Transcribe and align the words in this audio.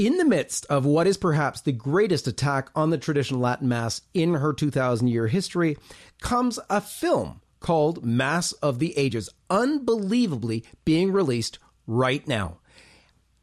In 0.00 0.16
the 0.16 0.24
midst 0.24 0.64
of 0.70 0.86
what 0.86 1.06
is 1.06 1.18
perhaps 1.18 1.60
the 1.60 1.72
greatest 1.72 2.26
attack 2.26 2.70
on 2.74 2.88
the 2.88 2.96
traditional 2.96 3.38
Latin 3.38 3.68
Mass 3.68 4.00
in 4.14 4.32
her 4.32 4.54
2,000 4.54 5.08
year 5.08 5.26
history 5.26 5.76
comes 6.22 6.58
a 6.70 6.80
film 6.80 7.42
called 7.60 8.02
Mass 8.02 8.52
of 8.52 8.78
the 8.78 8.96
Ages, 8.96 9.28
unbelievably 9.50 10.64
being 10.86 11.12
released 11.12 11.58
right 11.86 12.26
now. 12.26 12.60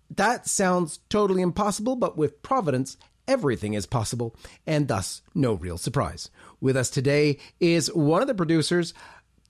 That 0.10 0.48
sounds 0.48 0.98
totally 1.10 1.44
impossible, 1.44 1.96
but 1.96 2.18
with 2.18 2.42
Providence, 2.42 2.98
everything 3.28 3.76
is 3.76 3.86
possible, 3.86 4.36
and 4.66 4.88
thus 4.88 5.22
no 5.36 5.54
real 5.54 5.78
surprise. 5.78 6.32
With 6.60 6.76
us 6.76 6.90
today 6.90 7.38
is 7.60 7.94
one 7.94 8.24
of 8.24 8.28
the 8.28 8.34
producers, 8.34 8.96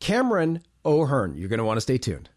Cameron 0.02 0.62
O'Hearn. 0.84 1.36
You're 1.38 1.48
going 1.48 1.60
to 1.60 1.64
want 1.64 1.78
to 1.78 1.82
stay 1.82 2.00
tuned. 2.00 2.28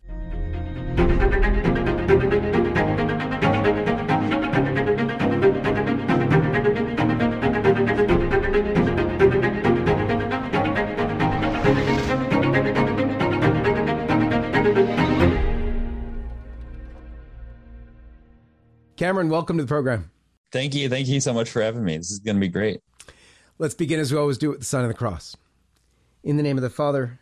Cameron, 18.96 19.30
welcome 19.30 19.56
to 19.56 19.65
the 19.65 19.69
program. 19.69 20.10
Thank 20.52 20.74
you. 20.74 20.88
Thank 20.88 21.09
you 21.09 21.20
so 21.20 21.33
much 21.33 21.51
for 21.51 21.62
having 21.62 21.84
me. 21.84 21.96
This 21.96 22.10
is 22.10 22.19
going 22.19 22.37
to 22.37 22.41
be 22.41 22.48
great. 22.48 22.80
Let's 23.59 23.74
begin 23.74 23.98
as 23.98 24.12
we 24.12 24.19
always 24.19 24.38
do 24.38 24.51
with 24.51 24.60
the 24.60 24.65
sign 24.65 24.83
of 24.83 24.88
the 24.88 24.95
cross. 24.95 25.37
In 26.23 26.37
the 26.37 26.43
name 26.43 26.59
of 26.59 26.62
the 26.62 26.70
Father, 26.70 27.19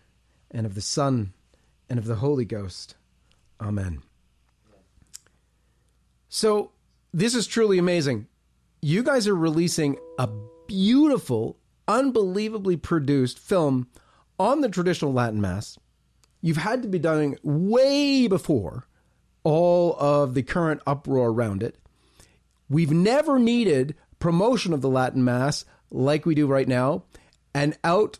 and 0.50 0.66
of 0.66 0.74
the 0.74 0.80
Son, 0.80 1.32
and 1.88 1.98
of 1.98 2.06
the 2.06 2.16
Holy 2.16 2.44
Ghost. 2.44 2.96
Amen. 3.60 4.02
So, 6.28 6.72
this 7.14 7.34
is 7.34 7.46
truly 7.46 7.78
amazing. 7.78 8.26
You 8.82 9.02
guys 9.02 9.26
are 9.26 9.34
releasing 9.34 9.96
a 10.18 10.28
beautiful, 10.66 11.56
unbelievably 11.86 12.78
produced 12.78 13.38
film 13.38 13.88
on 14.38 14.60
the 14.60 14.68
traditional 14.68 15.12
Latin 15.12 15.40
Mass. 15.40 15.78
You've 16.40 16.58
had 16.58 16.82
to 16.82 16.88
be 16.88 16.98
done 16.98 17.36
way 17.42 18.28
before 18.28 18.86
all 19.44 19.96
of 19.98 20.34
the 20.34 20.42
current 20.42 20.80
uproar 20.86 21.30
around 21.30 21.62
it. 21.62 21.76
We've 22.68 22.92
never 22.92 23.38
needed 23.38 23.94
promotion 24.18 24.72
of 24.72 24.80
the 24.80 24.88
Latin 24.88 25.24
Mass 25.24 25.64
like 25.90 26.26
we 26.26 26.34
do 26.34 26.46
right 26.46 26.68
now. 26.68 27.04
And 27.54 27.76
out, 27.82 28.18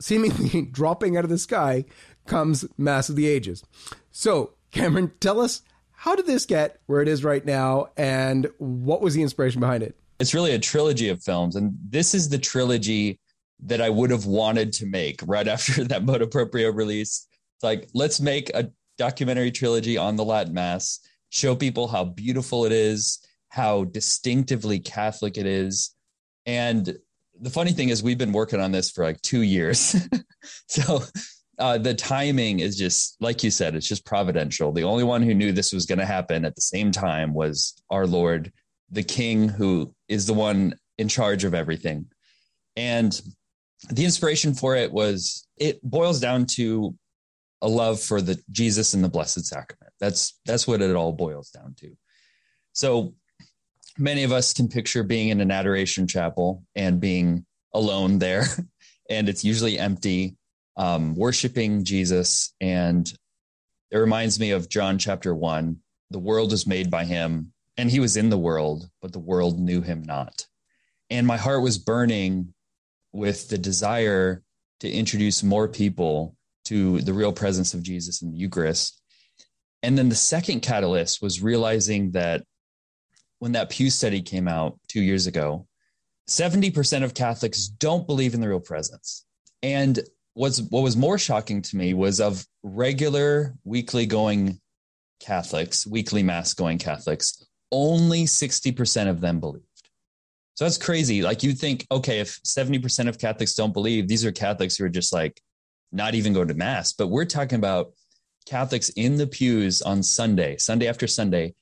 seemingly 0.00 0.62
dropping 0.70 1.16
out 1.16 1.24
of 1.24 1.30
the 1.30 1.38
sky, 1.38 1.84
comes 2.26 2.64
Mass 2.76 3.08
of 3.08 3.16
the 3.16 3.26
Ages. 3.26 3.64
So, 4.10 4.52
Cameron, 4.70 5.12
tell 5.20 5.40
us 5.40 5.62
how 5.92 6.14
did 6.14 6.26
this 6.26 6.46
get 6.46 6.80
where 6.86 7.02
it 7.02 7.08
is 7.08 7.24
right 7.24 7.44
now 7.44 7.88
and 7.96 8.48
what 8.58 9.00
was 9.00 9.14
the 9.14 9.22
inspiration 9.22 9.60
behind 9.60 9.82
it? 9.82 9.96
It's 10.20 10.34
really 10.34 10.52
a 10.52 10.58
trilogy 10.58 11.08
of 11.08 11.22
films. 11.22 11.56
And 11.56 11.76
this 11.88 12.14
is 12.14 12.28
the 12.28 12.38
trilogy 12.38 13.18
that 13.60 13.80
I 13.80 13.90
would 13.90 14.10
have 14.10 14.26
wanted 14.26 14.72
to 14.74 14.86
make 14.86 15.20
right 15.26 15.48
after 15.48 15.84
that 15.84 16.04
Motu 16.04 16.26
Proprio 16.26 16.70
release. 16.70 17.26
It's 17.58 17.64
like, 17.64 17.88
let's 17.92 18.20
make 18.20 18.50
a 18.50 18.70
documentary 18.98 19.50
trilogy 19.50 19.98
on 19.98 20.14
the 20.14 20.24
Latin 20.24 20.54
Mass, 20.54 21.00
show 21.30 21.56
people 21.56 21.88
how 21.88 22.04
beautiful 22.04 22.64
it 22.64 22.70
is, 22.70 23.18
how 23.48 23.82
distinctively 23.82 24.78
Catholic 24.78 25.36
it 25.36 25.44
is. 25.44 25.92
And 26.46 26.96
the 27.40 27.50
funny 27.50 27.72
thing 27.72 27.88
is, 27.88 28.00
we've 28.00 28.16
been 28.16 28.30
working 28.30 28.60
on 28.60 28.70
this 28.70 28.92
for 28.92 29.02
like 29.02 29.20
two 29.22 29.42
years. 29.42 29.96
so 30.68 31.00
uh, 31.58 31.78
the 31.78 31.94
timing 31.94 32.60
is 32.60 32.78
just, 32.78 33.16
like 33.18 33.42
you 33.42 33.50
said, 33.50 33.74
it's 33.74 33.88
just 33.88 34.06
providential. 34.06 34.70
The 34.70 34.84
only 34.84 35.02
one 35.02 35.22
who 35.22 35.34
knew 35.34 35.50
this 35.50 35.72
was 35.72 35.84
going 35.84 35.98
to 35.98 36.06
happen 36.06 36.44
at 36.44 36.54
the 36.54 36.60
same 36.60 36.92
time 36.92 37.34
was 37.34 37.74
our 37.90 38.06
Lord, 38.06 38.52
the 38.88 39.02
King, 39.02 39.48
who 39.48 39.92
is 40.06 40.26
the 40.26 40.34
one 40.34 40.74
in 40.96 41.08
charge 41.08 41.42
of 41.42 41.54
everything. 41.54 42.06
And 42.76 43.20
the 43.90 44.04
inspiration 44.04 44.54
for 44.54 44.76
it 44.76 44.92
was 44.92 45.44
it 45.56 45.82
boils 45.82 46.20
down 46.20 46.46
to 46.46 46.94
a 47.60 47.68
love 47.68 48.00
for 48.00 48.20
the 48.20 48.40
Jesus 48.50 48.94
and 48.94 49.02
the 49.02 49.08
Blessed 49.08 49.44
Sacrament. 49.44 49.92
That's 50.00 50.38
that's 50.44 50.66
what 50.66 50.82
it 50.82 50.94
all 50.94 51.12
boils 51.12 51.50
down 51.50 51.74
to. 51.78 51.96
So 52.72 53.14
many 53.98 54.22
of 54.22 54.32
us 54.32 54.52
can 54.52 54.68
picture 54.68 55.02
being 55.02 55.28
in 55.28 55.40
an 55.40 55.50
adoration 55.50 56.06
chapel 56.06 56.62
and 56.74 57.00
being 57.00 57.44
alone 57.74 58.18
there, 58.18 58.44
and 59.10 59.28
it's 59.28 59.44
usually 59.44 59.78
empty, 59.78 60.36
um, 60.76 61.14
worshiping 61.16 61.84
Jesus. 61.84 62.54
And 62.60 63.12
it 63.90 63.96
reminds 63.98 64.38
me 64.38 64.52
of 64.52 64.68
John 64.68 64.98
chapter 64.98 65.34
one. 65.34 65.78
The 66.10 66.18
world 66.18 66.52
was 66.52 66.66
made 66.66 66.90
by 66.90 67.04
him, 67.04 67.52
and 67.76 67.90
he 67.90 68.00
was 68.00 68.16
in 68.16 68.30
the 68.30 68.38
world, 68.38 68.88
but 69.02 69.12
the 69.12 69.18
world 69.18 69.58
knew 69.58 69.82
him 69.82 70.02
not. 70.02 70.46
And 71.10 71.26
my 71.26 71.36
heart 71.36 71.62
was 71.62 71.78
burning 71.78 72.54
with 73.12 73.48
the 73.48 73.58
desire 73.58 74.42
to 74.80 74.90
introduce 74.90 75.42
more 75.42 75.68
people 75.68 76.36
to 76.68 77.00
the 77.00 77.12
real 77.12 77.32
presence 77.32 77.74
of 77.74 77.82
Jesus 77.82 78.22
in 78.22 78.30
the 78.30 78.38
Eucharist. 78.38 79.00
And 79.82 79.96
then 79.96 80.08
the 80.08 80.14
second 80.14 80.60
catalyst 80.60 81.22
was 81.22 81.42
realizing 81.42 82.12
that 82.12 82.44
when 83.38 83.52
that 83.52 83.70
Pew 83.70 83.90
study 83.90 84.22
came 84.22 84.48
out 84.48 84.78
two 84.88 85.02
years 85.02 85.26
ago, 85.26 85.66
70% 86.28 87.04
of 87.04 87.14
Catholics 87.14 87.68
don't 87.68 88.06
believe 88.06 88.34
in 88.34 88.40
the 88.40 88.48
real 88.48 88.60
presence. 88.60 89.24
And 89.62 89.98
what's, 90.34 90.60
what 90.60 90.82
was 90.82 90.96
more 90.96 91.18
shocking 91.18 91.62
to 91.62 91.76
me 91.76 91.94
was 91.94 92.20
of 92.20 92.44
regular 92.62 93.54
weekly 93.64 94.06
going 94.06 94.60
Catholics, 95.20 95.86
weekly 95.86 96.22
Mass 96.22 96.54
going 96.54 96.78
Catholics, 96.78 97.46
only 97.72 98.24
60% 98.24 99.08
of 99.08 99.20
them 99.20 99.40
believed. 99.40 99.64
So 100.54 100.64
that's 100.64 100.78
crazy. 100.78 101.22
Like 101.22 101.42
you'd 101.42 101.58
think, 101.58 101.86
okay, 101.90 102.18
if 102.18 102.42
70% 102.42 103.08
of 103.08 103.18
Catholics 103.18 103.54
don't 103.54 103.72
believe, 103.72 104.08
these 104.08 104.24
are 104.24 104.32
Catholics 104.32 104.76
who 104.76 104.84
are 104.84 104.90
just 104.90 105.12
like 105.12 105.40
not 105.92 106.14
even 106.14 106.32
go 106.32 106.44
to 106.44 106.54
mass, 106.54 106.92
but 106.92 107.08
we're 107.08 107.24
talking 107.24 107.56
about 107.56 107.92
Catholics 108.46 108.88
in 108.90 109.16
the 109.16 109.26
pews 109.26 109.82
on 109.82 110.02
Sunday, 110.02 110.56
Sunday 110.56 110.88
after 110.88 111.06
Sunday, 111.06 111.54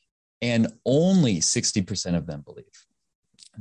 and 0.43 0.69
only 0.85 1.41
60% 1.41 2.17
of 2.17 2.27
them 2.27 2.43
believe. 2.43 2.65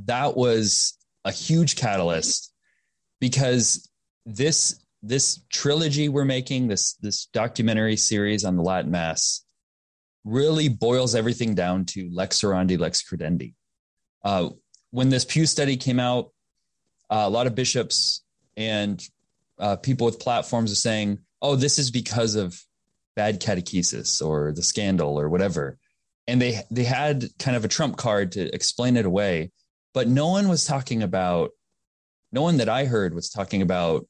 That 0.04 0.36
was 0.36 0.96
a 1.24 1.32
huge 1.32 1.76
catalyst 1.76 2.52
because 3.20 3.88
this 4.24 4.80
this 5.02 5.40
trilogy 5.50 6.08
we're 6.08 6.24
making, 6.24 6.68
this 6.68 6.94
this 6.94 7.26
documentary 7.26 7.96
series 7.96 8.44
on 8.44 8.56
the 8.56 8.62
Latin 8.62 8.90
Mass, 8.90 9.44
really 10.24 10.68
boils 10.68 11.14
everything 11.14 11.54
down 11.54 11.84
to 11.84 12.10
lex 12.12 12.40
orandi, 12.42 12.78
lex 12.78 13.02
credendi. 13.02 13.54
Uh, 14.24 14.50
when 14.90 15.08
this 15.08 15.24
Pew 15.24 15.46
study 15.46 15.76
came 15.76 16.00
out, 16.00 16.32
uh, 17.08 17.22
a 17.24 17.30
lot 17.30 17.46
of 17.46 17.54
bishops 17.54 18.24
and 18.56 19.02
uh, 19.58 19.76
people 19.76 20.06
with 20.06 20.20
platforms 20.20 20.72
are 20.72 20.76
saying, 20.76 21.18
"Oh, 21.42 21.56
this 21.56 21.78
is 21.78 21.90
because 21.90 22.34
of 22.34 22.60
bad 23.14 23.40
catechesis 23.40 24.24
or 24.24 24.52
the 24.52 24.62
scandal 24.62 25.18
or 25.18 25.28
whatever," 25.28 25.78
and 26.26 26.40
they 26.40 26.62
they 26.70 26.84
had 26.84 27.26
kind 27.38 27.56
of 27.56 27.64
a 27.64 27.68
trump 27.68 27.96
card 27.96 28.32
to 28.32 28.54
explain 28.54 28.96
it 28.96 29.06
away, 29.06 29.52
but 29.94 30.08
no 30.08 30.28
one 30.28 30.48
was 30.48 30.64
talking 30.64 31.02
about. 31.02 31.50
No 32.32 32.42
one 32.42 32.56
that 32.56 32.68
I 32.68 32.84
heard 32.84 33.14
was 33.14 33.30
talking 33.30 33.62
about 33.62 34.06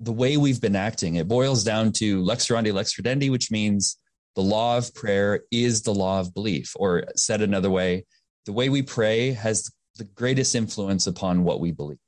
the 0.00 0.12
way 0.12 0.36
we've 0.36 0.60
been 0.60 0.76
acting. 0.76 1.14
It 1.14 1.28
boils 1.28 1.62
down 1.62 1.92
to 1.92 2.22
lex 2.22 2.48
orandi, 2.48 2.72
lex 2.72 2.94
credendi, 2.94 3.30
which 3.30 3.50
means 3.50 3.96
the 4.34 4.42
law 4.42 4.78
of 4.78 4.94
prayer 4.94 5.42
is 5.50 5.82
the 5.82 5.94
law 5.94 6.20
of 6.20 6.34
belief, 6.34 6.72
or 6.76 7.04
said 7.16 7.40
another 7.40 7.70
way, 7.70 8.04
the 8.46 8.52
way 8.52 8.68
we 8.68 8.82
pray 8.82 9.32
has 9.32 9.70
the 9.96 10.04
greatest 10.04 10.54
influence 10.54 11.06
upon 11.06 11.44
what 11.44 11.60
we 11.60 11.72
believe. 11.72 11.98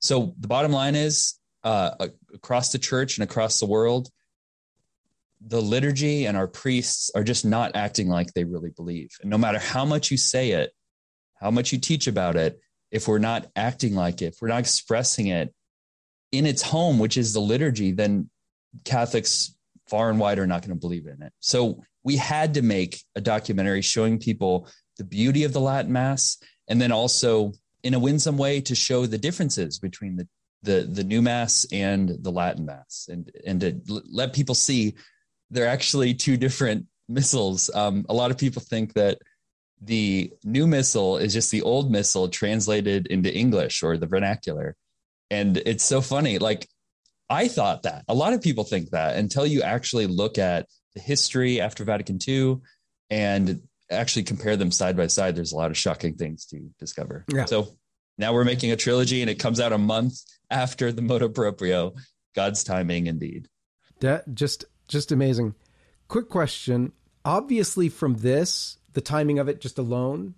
So 0.00 0.34
the 0.38 0.48
bottom 0.48 0.72
line 0.72 0.94
is 0.94 1.34
uh, 1.66 2.08
across 2.32 2.70
the 2.70 2.78
church 2.78 3.18
and 3.18 3.28
across 3.28 3.58
the 3.58 3.66
world, 3.66 4.08
the 5.44 5.60
liturgy 5.60 6.24
and 6.26 6.36
our 6.36 6.46
priests 6.46 7.10
are 7.12 7.24
just 7.24 7.44
not 7.44 7.74
acting 7.74 8.08
like 8.08 8.32
they 8.32 8.44
really 8.44 8.70
believe. 8.70 9.10
And 9.20 9.28
no 9.28 9.36
matter 9.36 9.58
how 9.58 9.84
much 9.84 10.12
you 10.12 10.16
say 10.16 10.52
it, 10.52 10.72
how 11.34 11.50
much 11.50 11.72
you 11.72 11.78
teach 11.78 12.06
about 12.06 12.36
it, 12.36 12.60
if 12.92 13.08
we're 13.08 13.18
not 13.18 13.50
acting 13.56 13.96
like 13.96 14.22
it, 14.22 14.26
if 14.26 14.36
we're 14.40 14.48
not 14.48 14.60
expressing 14.60 15.26
it 15.26 15.52
in 16.30 16.46
its 16.46 16.62
home, 16.62 17.00
which 17.00 17.16
is 17.16 17.32
the 17.32 17.40
liturgy, 17.40 17.90
then 17.90 18.30
Catholics 18.84 19.56
far 19.88 20.08
and 20.08 20.20
wide 20.20 20.38
are 20.38 20.46
not 20.46 20.62
going 20.62 20.70
to 20.70 20.80
believe 20.80 21.06
in 21.06 21.20
it. 21.20 21.32
So 21.40 21.82
we 22.04 22.14
had 22.14 22.54
to 22.54 22.62
make 22.62 23.02
a 23.16 23.20
documentary 23.20 23.82
showing 23.82 24.20
people 24.20 24.68
the 24.98 25.04
beauty 25.04 25.42
of 25.42 25.52
the 25.52 25.60
Latin 25.60 25.92
Mass 25.92 26.38
and 26.68 26.80
then 26.80 26.92
also 26.92 27.54
in 27.82 27.92
a 27.94 27.98
winsome 27.98 28.38
way 28.38 28.60
to 28.60 28.76
show 28.76 29.04
the 29.04 29.18
differences 29.18 29.80
between 29.80 30.16
the 30.16 30.28
the 30.66 30.86
the 30.90 31.04
new 31.04 31.22
mass 31.22 31.66
and 31.72 32.10
the 32.20 32.30
Latin 32.30 32.66
mass, 32.66 33.08
and 33.10 33.30
and 33.46 33.60
to 33.60 33.80
let 34.10 34.34
people 34.34 34.54
see 34.54 34.94
they're 35.50 35.68
actually 35.68 36.12
two 36.12 36.36
different 36.36 36.86
missals. 37.08 37.70
Um, 37.74 38.04
a 38.08 38.14
lot 38.14 38.30
of 38.30 38.36
people 38.36 38.60
think 38.60 38.92
that 38.94 39.18
the 39.80 40.32
new 40.44 40.66
missal 40.66 41.16
is 41.18 41.32
just 41.32 41.50
the 41.50 41.62
old 41.62 41.90
missal 41.90 42.28
translated 42.28 43.06
into 43.06 43.34
English 43.34 43.82
or 43.82 43.96
the 43.96 44.06
vernacular, 44.06 44.76
and 45.30 45.56
it's 45.56 45.84
so 45.84 46.00
funny. 46.00 46.38
Like 46.38 46.68
I 47.30 47.48
thought 47.48 47.84
that 47.84 48.04
a 48.08 48.14
lot 48.14 48.34
of 48.34 48.42
people 48.42 48.64
think 48.64 48.90
that 48.90 49.16
until 49.16 49.46
you 49.46 49.62
actually 49.62 50.06
look 50.06 50.36
at 50.36 50.66
the 50.94 51.00
history 51.00 51.60
after 51.60 51.84
Vatican 51.84 52.18
II 52.26 52.56
and 53.08 53.62
actually 53.90 54.24
compare 54.24 54.56
them 54.56 54.70
side 54.70 54.96
by 54.96 55.06
side, 55.06 55.36
there's 55.36 55.52
a 55.52 55.56
lot 55.56 55.70
of 55.70 55.76
shocking 55.76 56.16
things 56.16 56.44
to 56.46 56.68
discover. 56.78 57.24
Yeah. 57.32 57.44
So 57.44 57.68
now 58.18 58.32
we're 58.32 58.44
making 58.44 58.70
a 58.70 58.76
trilogy 58.76 59.20
and 59.20 59.30
it 59.30 59.38
comes 59.38 59.60
out 59.60 59.72
a 59.72 59.78
month 59.78 60.20
after 60.50 60.92
the 60.92 61.02
motu 61.02 61.28
proprio. 61.28 61.94
God's 62.34 62.64
timing 62.64 63.06
indeed. 63.06 63.48
That 64.00 64.34
just 64.34 64.64
just 64.88 65.12
amazing. 65.12 65.54
Quick 66.08 66.28
question. 66.28 66.92
Obviously 67.24 67.88
from 67.88 68.18
this, 68.18 68.78
the 68.92 69.00
timing 69.00 69.38
of 69.38 69.48
it 69.48 69.60
just 69.60 69.78
alone, 69.78 70.34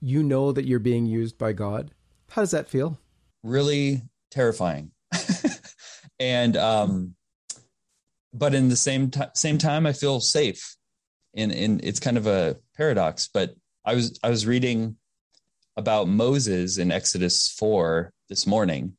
you 0.00 0.22
know 0.22 0.52
that 0.52 0.64
you're 0.64 0.78
being 0.78 1.06
used 1.06 1.36
by 1.38 1.52
God. 1.52 1.90
How 2.30 2.42
does 2.42 2.52
that 2.52 2.68
feel? 2.68 2.98
Really 3.42 4.02
terrifying. 4.30 4.92
and 6.20 6.56
um 6.56 7.14
but 8.32 8.54
in 8.54 8.68
the 8.68 8.76
same 8.76 9.10
t- 9.10 9.20
same 9.34 9.58
time 9.58 9.86
I 9.86 9.92
feel 9.92 10.20
safe. 10.20 10.76
And 11.36 11.52
in 11.52 11.80
it's 11.82 12.00
kind 12.00 12.16
of 12.16 12.26
a 12.26 12.56
paradox, 12.76 13.28
but 13.32 13.54
I 13.84 13.94
was 13.94 14.18
I 14.22 14.30
was 14.30 14.46
reading 14.46 14.96
about 15.76 16.08
Moses 16.08 16.78
in 16.78 16.92
Exodus 16.92 17.48
4 17.48 18.12
this 18.28 18.46
morning. 18.46 18.96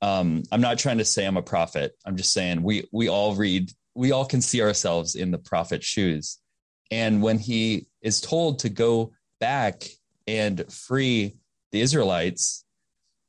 Um, 0.00 0.42
I'm 0.50 0.60
not 0.60 0.78
trying 0.78 0.98
to 0.98 1.04
say 1.04 1.24
I'm 1.24 1.36
a 1.36 1.42
prophet. 1.42 1.92
I'm 2.04 2.16
just 2.16 2.32
saying 2.32 2.62
we 2.62 2.88
we 2.92 3.08
all 3.08 3.34
read, 3.34 3.70
we 3.94 4.10
all 4.12 4.24
can 4.24 4.40
see 4.40 4.60
ourselves 4.60 5.14
in 5.14 5.30
the 5.30 5.38
prophet's 5.38 5.86
shoes. 5.86 6.38
And 6.90 7.22
when 7.22 7.38
he 7.38 7.86
is 8.02 8.20
told 8.20 8.60
to 8.60 8.68
go 8.68 9.12
back 9.40 9.84
and 10.26 10.70
free 10.72 11.36
the 11.70 11.80
Israelites, 11.80 12.64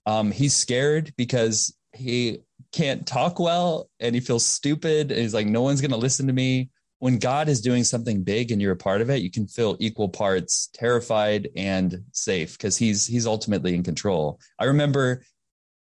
um, 0.05 0.31
he's 0.31 0.55
scared 0.55 1.13
because 1.15 1.75
he 1.93 2.39
can't 2.71 3.05
talk 3.05 3.39
well 3.39 3.89
and 3.99 4.15
he 4.15 4.19
feels 4.19 4.45
stupid. 4.45 5.11
And 5.11 5.21
he's 5.21 5.33
like, 5.33 5.47
no 5.47 5.61
one's 5.61 5.79
going 5.79 5.91
to 5.91 5.97
listen 5.97 6.27
to 6.27 6.33
me 6.33 6.69
when 7.03 7.17
God 7.17 7.49
is 7.49 7.59
doing 7.59 7.83
something 7.83 8.23
big 8.23 8.49
and 8.49 8.61
you're 8.61 8.71
a 8.71 8.77
part 8.77 9.01
of 9.01 9.09
it, 9.09 9.21
you 9.21 9.29
can 9.29 9.45
feel 9.45 9.75
equal 9.81 10.07
parts 10.07 10.69
terrified 10.71 11.49
and 11.53 12.01
safe 12.13 12.57
because 12.57 12.77
he's 12.77 13.05
he's 13.05 13.27
ultimately 13.27 13.75
in 13.75 13.83
control. 13.83 14.39
I 14.57 14.65
remember 14.67 15.25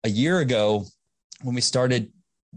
a 0.05 0.09
year 0.09 0.39
ago 0.39 0.85
when 1.41 1.53
we 1.53 1.59
started 1.59 2.13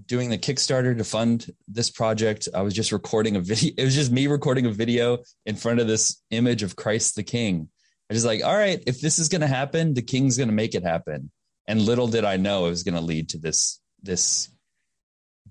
doing 0.06 0.30
the 0.30 0.38
Kickstarter 0.38 0.96
to 0.96 1.02
fund 1.02 1.52
this 1.66 1.90
project, 1.90 2.46
I 2.54 2.62
was 2.62 2.74
just 2.74 2.92
recording 2.92 3.34
a 3.34 3.40
video. 3.40 3.74
It 3.76 3.86
was 3.86 3.94
just 3.96 4.12
me 4.12 4.28
recording 4.28 4.66
a 4.66 4.70
video 4.70 5.24
in 5.44 5.56
front 5.56 5.80
of 5.80 5.88
this 5.88 6.22
image 6.30 6.62
of 6.62 6.76
Christ 6.76 7.16
the 7.16 7.24
King. 7.24 7.68
I 8.08 8.14
was 8.14 8.18
just 8.22 8.26
like, 8.26 8.44
all 8.44 8.56
right, 8.56 8.80
if 8.86 9.00
this 9.00 9.18
is 9.18 9.28
going 9.28 9.40
to 9.40 9.48
happen, 9.48 9.94
the 9.94 10.02
King's 10.02 10.36
going 10.36 10.48
to 10.48 10.54
make 10.54 10.76
it 10.76 10.84
happen. 10.84 11.32
And 11.66 11.82
little 11.82 12.06
did 12.06 12.24
I 12.24 12.36
know 12.36 12.66
it 12.66 12.70
was 12.70 12.84
going 12.84 12.94
to 12.94 13.00
lead 13.00 13.30
to 13.30 13.38
this 13.38 13.80
this 14.00 14.48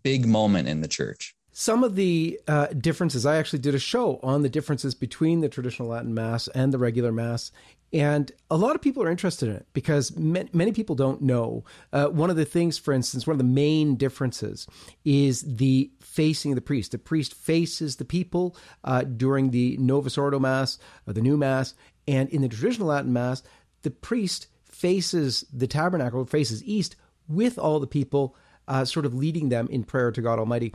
big 0.04 0.26
moment 0.26 0.70
in 0.70 0.80
the 0.80 0.88
church 0.88 1.36
some 1.54 1.84
of 1.84 1.96
the 1.96 2.40
uh, 2.48 2.68
differences. 2.68 3.26
I 3.26 3.38
actually 3.38 3.60
did 3.60 3.76
a 3.76 3.80
show 3.80 4.20
on 4.24 4.42
the 4.42 4.50
differences 4.50 4.96
between 4.96 5.42
the 5.42 5.50
traditional 5.50 5.88
Latin 5.88 6.14
Mass 6.14 6.48
and 6.50 6.74
the 6.74 6.80
regular 6.80 7.12
Mass. 7.12 7.52
And 7.94 8.32
a 8.50 8.58
lot 8.58 8.74
of 8.74 8.82
people 8.82 9.04
are 9.04 9.12
interested 9.12 9.50
in 9.50 9.56
it 9.56 9.68
because 9.74 10.18
many 10.18 10.72
people 10.72 10.96
don't 10.96 11.22
know. 11.22 11.64
Uh, 11.94 12.08
one 12.08 12.32
of 12.32 12.36
the 12.36 12.44
things, 12.44 12.80
for 12.80 12.92
instance, 12.92 13.28
one 13.28 13.36
of 13.36 13.38
the 13.38 13.44
main 13.44 13.96
differences 13.96 14.66
is 15.06 15.44
the 15.44 15.92
facing 16.02 16.52
of 16.52 16.56
the 16.56 16.62
priest. 16.62 16.92
The 16.92 16.98
priest 16.98 17.36
faces 17.36 17.98
the 17.98 18.06
people 18.06 18.58
uh, 18.84 19.04
during 19.04 19.52
the 19.52 19.78
Novus 19.78 20.18
Ordo 20.18 20.40
Mass, 20.40 20.80
or 21.06 21.14
the 21.14 21.22
new 21.22 21.38
Mass. 21.38 21.76
And 22.08 22.30
in 22.30 22.42
the 22.42 22.50
traditional 22.50 22.88
Latin 22.88 23.14
Mass, 23.14 23.44
the 23.84 23.92
priest 23.92 24.48
faces 24.66 25.46
the 25.54 25.68
tabernacle, 25.68 26.26
faces 26.26 26.64
east 26.64 26.96
with 27.28 27.60
all 27.60 27.80
the 27.80 27.86
people 27.86 28.36
uh, 28.68 28.86
sort 28.86 29.06
of 29.06 29.14
leading 29.14 29.50
them 29.50 29.68
in 29.70 29.84
prayer 29.84 30.12
to 30.12 30.22
God 30.22 30.40
Almighty. 30.40 30.74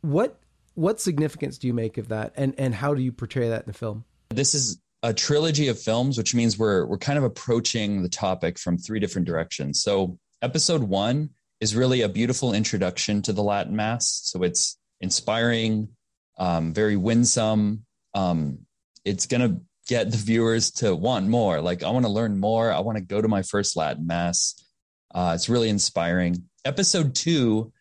What 0.00 0.38
what 0.74 1.00
significance 1.00 1.58
do 1.58 1.66
you 1.66 1.74
make 1.74 1.98
of 1.98 2.08
that, 2.08 2.32
and 2.36 2.54
and 2.58 2.74
how 2.74 2.94
do 2.94 3.02
you 3.02 3.12
portray 3.12 3.48
that 3.48 3.62
in 3.62 3.66
the 3.66 3.78
film? 3.78 4.04
This 4.30 4.54
is 4.54 4.80
a 5.02 5.12
trilogy 5.12 5.68
of 5.68 5.78
films, 5.78 6.16
which 6.16 6.34
means 6.34 6.58
we're 6.58 6.86
we're 6.86 6.98
kind 6.98 7.18
of 7.18 7.24
approaching 7.24 8.02
the 8.02 8.08
topic 8.08 8.58
from 8.58 8.78
three 8.78 9.00
different 9.00 9.26
directions. 9.26 9.82
So 9.82 10.18
episode 10.40 10.82
one 10.82 11.30
is 11.60 11.76
really 11.76 12.02
a 12.02 12.08
beautiful 12.08 12.52
introduction 12.52 13.22
to 13.22 13.32
the 13.32 13.42
Latin 13.42 13.76
Mass. 13.76 14.20
So 14.24 14.42
it's 14.42 14.78
inspiring, 15.00 15.88
um, 16.38 16.72
very 16.72 16.96
winsome. 16.96 17.84
Um, 18.14 18.60
it's 19.04 19.26
gonna 19.26 19.60
get 19.88 20.10
the 20.10 20.16
viewers 20.16 20.70
to 20.70 20.94
want 20.94 21.26
more. 21.28 21.60
Like 21.60 21.82
I 21.82 21.90
want 21.90 22.04
to 22.06 22.12
learn 22.12 22.38
more. 22.38 22.72
I 22.72 22.80
want 22.80 22.98
to 22.98 23.04
go 23.04 23.20
to 23.20 23.28
my 23.28 23.42
first 23.42 23.76
Latin 23.76 24.06
Mass. 24.06 24.54
Uh, 25.14 25.32
it's 25.34 25.48
really 25.48 25.68
inspiring 25.68 26.44
episode 26.64 27.14
two 27.14 27.72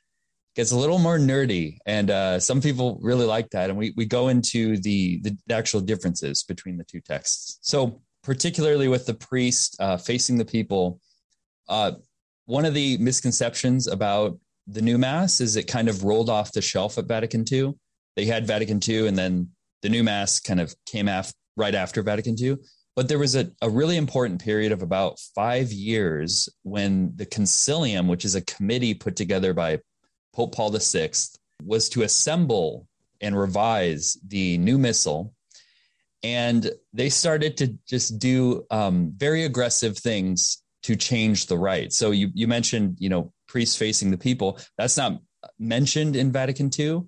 gets 0.56 0.72
a 0.72 0.78
little 0.78 1.00
more 1.00 1.18
nerdy, 1.18 1.78
and 1.86 2.12
uh, 2.12 2.40
some 2.40 2.62
people 2.62 3.00
really 3.02 3.26
like 3.26 3.50
that. 3.52 3.70
And 3.70 3.78
we 3.78 3.94
we 3.96 4.06
go 4.06 4.28
into 4.28 4.78
the 4.78 5.22
the 5.22 5.38
actual 5.54 5.82
differences 5.82 6.44
between 6.44 6.78
the 6.78 6.84
two 6.84 7.02
texts. 7.02 7.60
So 7.62 8.02
particularly 8.24 8.88
with 8.88 9.06
the 9.06 9.14
priest 9.14 9.76
uh, 9.80 9.98
facing 9.98 10.38
the 10.38 10.46
people, 10.46 11.00
uh, 11.70 11.94
one 12.46 12.66
of 12.66 12.74
the 12.74 12.98
misconceptions 12.98 13.88
about 13.88 14.38
the 14.68 14.82
new 14.82 14.98
mass 14.98 15.42
is 15.42 15.56
it 15.56 15.64
kind 15.64 15.90
of 15.90 16.04
rolled 16.04 16.30
off 16.30 16.52
the 16.52 16.62
shelf 16.62 16.98
at 16.98 17.06
Vatican 17.06 17.46
II. 17.52 17.74
They 18.16 18.26
had 18.26 18.46
Vatican 18.46 18.80
II, 18.86 19.08
and 19.08 19.18
then 19.18 19.50
the 19.82 19.90
new 19.90 20.04
mass 20.04 20.40
kind 20.40 20.60
of 20.60 20.76
came 20.86 21.08
af- 21.08 21.34
right 21.56 21.74
after 21.74 22.04
Vatican 22.04 22.36
II. 22.40 22.58
But 22.96 23.08
there 23.08 23.20
was 23.20 23.36
a, 23.36 23.52
a 23.62 23.70
really 23.70 23.98
important 23.98 24.42
period 24.42 24.72
of 24.72 24.82
about 24.82 25.20
five 25.20 25.72
years 25.72 26.50
when 26.64 27.14
the 27.16 27.26
Consilium, 27.26 28.08
which 28.08 28.26
is 28.26 28.36
a 28.36 28.42
committee 28.42 28.94
put 28.94 29.16
together 29.16 29.54
by 29.54 29.80
Pope 30.34 30.54
Paul 30.54 30.72
VI, 30.72 31.12
was 31.64 31.90
to 31.90 32.04
assemble 32.04 32.88
and 33.22 33.38
revise 33.38 34.18
the 34.28 34.58
new 34.58 34.78
missal. 34.78 35.34
And 36.24 36.70
they 36.94 37.10
started 37.10 37.58
to 37.58 37.76
just 37.88 38.20
do 38.20 38.66
um, 38.70 39.14
very 39.16 39.46
aggressive 39.46 39.98
things 39.98 40.62
to 40.84 40.96
change 40.96 41.46
the 41.46 41.58
rite. 41.58 41.94
So 41.94 42.12
you, 42.12 42.30
you 42.34 42.48
mentioned, 42.48 42.98
you 43.00 43.10
know, 43.10 43.32
priests 43.48 43.76
facing 43.76 44.12
the 44.12 44.18
people. 44.18 44.60
That's 44.78 44.98
not 44.98 45.20
mentioned 45.60 46.16
in 46.16 46.32
Vatican 46.32 46.70
II, 46.78 47.04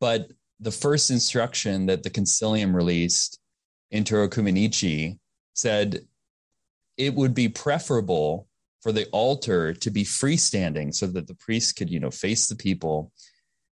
but 0.00 0.30
the 0.60 0.70
first 0.70 1.10
instruction 1.10 1.86
that 1.86 2.02
the 2.02 2.10
Consilium 2.10 2.74
released, 2.74 3.38
Inter 3.90 4.28
Oecumenici, 4.28 5.18
said 5.54 6.00
it 6.96 7.14
would 7.14 7.34
be 7.34 7.48
preferable 7.48 8.46
for 8.82 8.92
the 8.92 9.06
altar 9.06 9.72
to 9.72 9.90
be 9.90 10.04
freestanding 10.04 10.94
so 10.94 11.06
that 11.06 11.26
the 11.26 11.34
priest 11.34 11.76
could, 11.76 11.88
you 11.88 12.00
know, 12.00 12.10
face 12.10 12.48
the 12.48 12.56
people. 12.56 13.12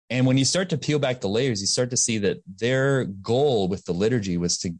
And 0.09 0.25
when 0.25 0.37
you 0.37 0.45
start 0.45 0.69
to 0.69 0.77
peel 0.77 0.99
back 0.99 1.21
the 1.21 1.29
layers, 1.29 1.61
you 1.61 1.67
start 1.67 1.91
to 1.91 1.97
see 1.97 2.17
that 2.19 2.41
their 2.47 3.05
goal 3.05 3.67
with 3.67 3.85
the 3.85 3.93
liturgy 3.93 4.37
was 4.37 4.57
to 4.59 4.73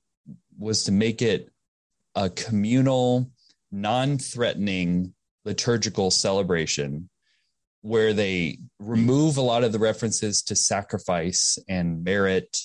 was 0.57 0.85
to 0.85 0.91
make 0.91 1.21
it 1.21 1.51
a 2.15 2.29
communal, 2.29 3.29
non-threatening 3.71 5.13
liturgical 5.43 6.09
celebration 6.09 7.09
where 7.81 8.13
they 8.13 8.57
remove 8.79 9.37
a 9.37 9.41
lot 9.41 9.63
of 9.63 9.71
the 9.71 9.79
references 9.79 10.41
to 10.41 10.55
sacrifice 10.55 11.59
and 11.67 12.03
merit 12.03 12.61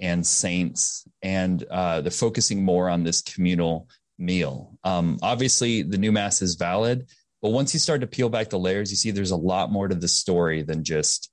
and 0.00 0.26
saints, 0.26 1.04
and 1.22 1.62
uh, 1.64 2.00
they're 2.00 2.10
focusing 2.10 2.64
more 2.64 2.88
on 2.88 3.04
this 3.04 3.22
communal 3.22 3.88
meal. 4.18 4.76
Um, 4.84 5.18
obviously, 5.22 5.82
the 5.82 5.98
new 5.98 6.12
mass 6.12 6.42
is 6.42 6.54
valid, 6.54 7.08
but 7.42 7.50
once 7.50 7.74
you 7.74 7.80
start 7.80 8.00
to 8.00 8.06
peel 8.06 8.28
back 8.28 8.50
the 8.50 8.58
layers, 8.58 8.90
you 8.90 8.96
see 8.96 9.10
there's 9.10 9.30
a 9.30 9.36
lot 9.36 9.70
more 9.70 9.88
to 9.88 9.94
the 9.94 10.08
story 10.08 10.62
than 10.62 10.84
just 10.84 11.30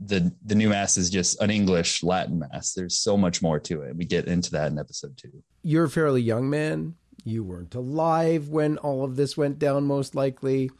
the 0.00 0.32
the 0.44 0.54
new 0.54 0.70
mass 0.70 0.96
is 0.96 1.10
just 1.10 1.40
an 1.42 1.50
English 1.50 2.02
Latin 2.02 2.38
mass. 2.38 2.72
There's 2.72 2.98
so 2.98 3.16
much 3.16 3.42
more 3.42 3.60
to 3.60 3.82
it. 3.82 3.96
We 3.96 4.06
get 4.06 4.26
into 4.26 4.50
that 4.52 4.72
in 4.72 4.78
episode 4.78 5.16
two. 5.16 5.42
You're 5.62 5.84
a 5.84 5.90
fairly 5.90 6.22
young 6.22 6.48
man. 6.48 6.94
You 7.22 7.44
weren't 7.44 7.74
alive 7.74 8.48
when 8.48 8.78
all 8.78 9.04
of 9.04 9.16
this 9.16 9.36
went 9.36 9.58
down, 9.58 9.84
most 9.84 10.14
likely. 10.14 10.70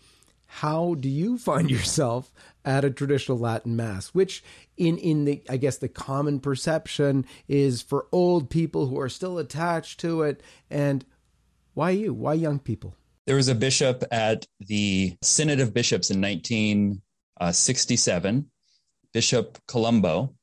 How 0.47 0.95
do 0.95 1.09
you 1.09 1.39
find 1.39 1.71
yourself 1.71 2.33
at 2.65 2.85
a 2.85 2.91
traditional 2.91 3.39
Latin 3.39 3.77
mass, 3.77 4.09
which 4.09 4.43
in 4.77 4.99
in 4.99 5.25
the 5.25 5.43
I 5.49 5.57
guess 5.57 5.79
the 5.79 5.89
common 5.89 6.41
perception 6.41 7.25
is 7.49 7.83
for 7.83 8.07
old 8.13 8.51
people 8.51 8.87
who 8.87 9.01
are 9.01 9.09
still 9.09 9.39
attached 9.39 10.01
to 10.01 10.23
it 10.23 10.43
and 10.71 11.05
why 11.75 11.91
you? 11.91 12.13
Why 12.13 12.35
young 12.35 12.59
people? 12.59 12.97
There 13.27 13.37
was 13.37 13.49
a 13.49 13.55
bishop 13.55 14.05
at 14.11 14.47
the 14.59 15.17
Synod 15.23 15.61
of 15.61 15.73
Bishops 15.73 16.11
in 16.11 16.21
1967, 16.21 18.37
uh, 18.37 18.41
Bishop 19.13 19.59
Colombo, 19.69 20.35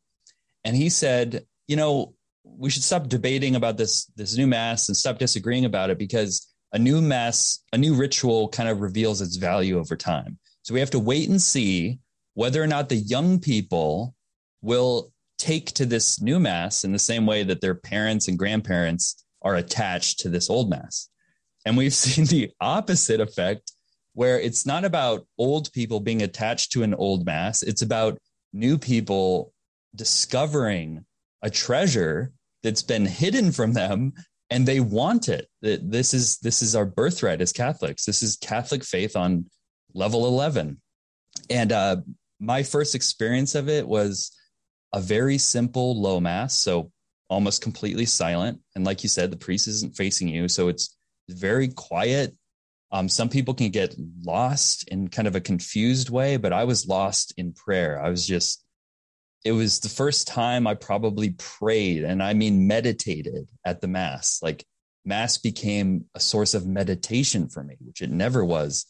and 0.63 0.75
he 0.75 0.89
said, 0.89 1.45
you 1.67 1.75
know, 1.75 2.13
we 2.43 2.69
should 2.69 2.83
stop 2.83 3.07
debating 3.07 3.55
about 3.55 3.77
this 3.77 4.05
this 4.15 4.37
new 4.37 4.47
mass 4.47 4.87
and 4.87 4.95
stop 4.95 5.19
disagreeing 5.19 5.65
about 5.65 5.89
it 5.89 5.97
because 5.97 6.47
a 6.71 6.79
new 6.79 7.01
mass, 7.01 7.59
a 7.73 7.77
new 7.77 7.93
ritual 7.93 8.49
kind 8.49 8.69
of 8.69 8.81
reveals 8.81 9.21
its 9.21 9.35
value 9.35 9.79
over 9.79 9.95
time. 9.95 10.37
So 10.63 10.73
we 10.73 10.79
have 10.79 10.91
to 10.91 10.99
wait 10.99 11.29
and 11.29 11.41
see 11.41 11.99
whether 12.37 12.61
or 12.61 12.67
not 12.67 12.87
the 12.87 12.95
young 12.95 13.39
people 13.39 14.13
will 14.61 15.11
take 15.39 15.71
to 15.71 15.87
this 15.87 16.21
new 16.21 16.39
mass 16.39 16.83
in 16.83 16.91
the 16.91 16.99
same 16.99 17.25
way 17.25 17.41
that 17.41 17.61
their 17.61 17.73
parents 17.73 18.27
and 18.27 18.37
grandparents 18.37 19.25
are 19.41 19.55
attached 19.55 20.19
to 20.19 20.29
this 20.29 20.47
old 20.47 20.69
mass. 20.69 21.09
And 21.65 21.75
we've 21.75 21.93
seen 22.05 22.25
the 22.25 22.51
opposite 22.61 23.19
effect 23.19 23.71
where 24.13 24.39
it's 24.39 24.67
not 24.67 24.85
about 24.85 25.25
old 25.39 25.73
people 25.73 25.99
being 25.99 26.21
attached 26.21 26.71
to 26.73 26.83
an 26.83 26.93
old 26.93 27.25
mass, 27.25 27.63
it's 27.63 27.81
about 27.81 28.19
new 28.53 28.77
people 28.77 29.51
discovering 29.95 31.07
a 31.41 31.49
treasure 31.49 32.31
that's 32.61 32.83
been 32.83 33.07
hidden 33.07 33.51
from 33.51 33.73
them 33.73 34.13
and 34.51 34.67
they 34.67 34.79
want 34.79 35.27
it. 35.27 35.47
This 35.63 36.13
is 36.13 36.37
this 36.37 36.61
is 36.61 36.75
our 36.75 36.85
birthright 36.85 37.41
as 37.41 37.51
Catholics. 37.51 38.05
This 38.05 38.21
is 38.21 38.37
Catholic 38.37 38.83
faith 38.83 39.15
on 39.15 39.49
level 39.95 40.27
11. 40.27 40.79
And 41.49 41.71
uh, 41.71 41.97
my 42.39 42.63
first 42.63 42.95
experience 42.95 43.55
of 43.55 43.69
it 43.69 43.87
was 43.87 44.31
a 44.93 45.01
very 45.01 45.37
simple 45.37 45.99
low 45.99 46.19
mass, 46.19 46.57
so 46.57 46.91
almost 47.29 47.61
completely 47.61 48.05
silent. 48.05 48.59
And 48.75 48.85
like 48.85 49.03
you 49.03 49.09
said, 49.09 49.31
the 49.31 49.37
priest 49.37 49.67
isn't 49.67 49.95
facing 49.95 50.27
you, 50.29 50.47
so 50.47 50.67
it's 50.67 50.95
very 51.29 51.67
quiet. 51.67 52.35
Um, 52.91 53.09
some 53.09 53.27
people 53.27 53.53
can 53.53 53.69
get 53.69 53.95
lost 54.23 54.87
in 54.87 55.09
kind 55.09 55.27
of 55.27 55.35
a 55.35 55.41
confused 55.41 56.09
way, 56.09 56.37
but 56.37 56.53
I 56.53 56.63
was 56.63 56.87
lost 56.87 57.33
in 57.37 57.51
prayer. 57.51 58.01
I 58.01 58.09
was 58.09 58.25
just, 58.25 58.63
it 59.43 59.51
was 59.51 59.81
the 59.81 59.89
first 59.89 60.27
time 60.27 60.67
I 60.67 60.73
probably 60.73 61.31
prayed, 61.31 62.03
and 62.03 62.23
I 62.23 62.33
mean 62.33 62.67
meditated 62.67 63.49
at 63.65 63.81
the 63.81 63.87
Mass. 63.87 64.39
Like, 64.41 64.65
Mass 65.03 65.37
became 65.37 66.05
a 66.15 66.19
source 66.19 66.53
of 66.53 66.65
meditation 66.65 67.49
for 67.49 67.63
me, 67.63 67.75
which 67.79 68.01
it 68.01 68.09
never 68.09 68.43
was 68.43 68.85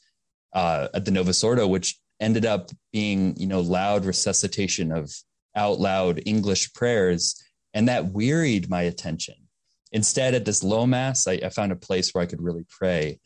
uh, 0.54 0.88
at 0.94 1.06
the 1.06 1.12
Novus 1.12 1.44
Ordo, 1.44 1.68
which 1.68 2.00
ended 2.20 2.46
up 2.46 2.72
being, 2.92 3.36
you 3.38 3.48
know, 3.48 3.62
loud 3.62 4.06
resuscitation 4.06 4.92
of 4.92 5.12
out 5.56 5.80
loud 5.80 6.22
English 6.26 6.74
prayers. 6.74 7.42
And 7.74 7.88
that 7.88 8.12
wearied 8.12 8.70
my 8.70 8.84
attention. 8.84 9.36
Instead, 9.92 10.34
at 10.34 10.46
this 10.46 10.64
low 10.64 10.86
mass, 10.86 11.28
I, 11.28 11.34
I 11.34 11.50
found 11.50 11.72
a 11.72 11.76
place 11.76 12.14
where 12.14 12.22
I 12.22 12.28
could 12.28 12.42
really 12.42 12.66
pray. 12.70 13.20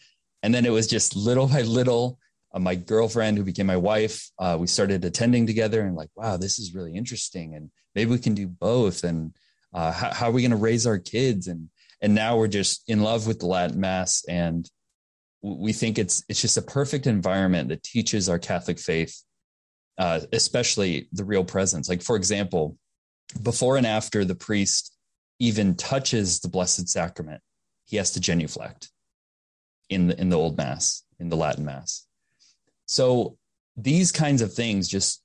And 0.43 0.53
then 0.53 0.65
it 0.65 0.71
was 0.71 0.87
just 0.87 1.15
little 1.15 1.47
by 1.47 1.61
little, 1.61 2.19
uh, 2.53 2.59
my 2.59 2.75
girlfriend, 2.75 3.37
who 3.37 3.43
became 3.43 3.67
my 3.67 3.77
wife, 3.77 4.29
uh, 4.39 4.57
we 4.59 4.67
started 4.67 5.05
attending 5.05 5.47
together 5.47 5.81
and 5.81 5.95
like, 5.95 6.09
wow, 6.15 6.37
this 6.37 6.59
is 6.59 6.73
really 6.73 6.95
interesting. 6.95 7.55
And 7.55 7.71
maybe 7.95 8.11
we 8.11 8.19
can 8.19 8.33
do 8.33 8.47
both. 8.47 9.03
And 9.03 9.33
uh, 9.73 9.91
how, 9.91 10.11
how 10.11 10.29
are 10.29 10.31
we 10.31 10.41
going 10.41 10.51
to 10.51 10.57
raise 10.57 10.85
our 10.85 10.99
kids? 10.99 11.47
And 11.47 11.69
and 12.01 12.15
now 12.15 12.37
we're 12.37 12.47
just 12.47 12.83
in 12.87 13.03
love 13.03 13.27
with 13.27 13.39
the 13.39 13.45
Latin 13.45 13.79
Mass, 13.79 14.25
and 14.27 14.67
we 15.41 15.73
think 15.73 15.97
it's 15.97 16.23
it's 16.29 16.41
just 16.41 16.57
a 16.57 16.61
perfect 16.61 17.07
environment 17.07 17.69
that 17.69 17.83
teaches 17.83 18.29
our 18.29 18.39
Catholic 18.39 18.79
faith, 18.79 19.21
uh, 19.97 20.21
especially 20.33 21.07
the 21.11 21.25
real 21.25 21.43
presence. 21.43 21.89
Like 21.89 22.01
for 22.01 22.15
example, 22.15 22.77
before 23.41 23.77
and 23.77 23.87
after 23.87 24.23
the 24.23 24.35
priest 24.35 24.95
even 25.39 25.75
touches 25.75 26.39
the 26.39 26.49
Blessed 26.49 26.87
Sacrament, 26.87 27.41
he 27.85 27.97
has 27.97 28.11
to 28.11 28.19
genuflect 28.19 28.89
in 29.89 30.07
the 30.07 30.19
in 30.19 30.29
the 30.29 30.37
Old 30.37 30.57
Mass, 30.57 31.03
in 31.19 31.29
the 31.29 31.37
Latin 31.37 31.65
Mass. 31.65 32.05
So 32.85 33.37
these 33.77 34.11
kinds 34.11 34.41
of 34.41 34.53
things 34.53 34.87
just 34.87 35.23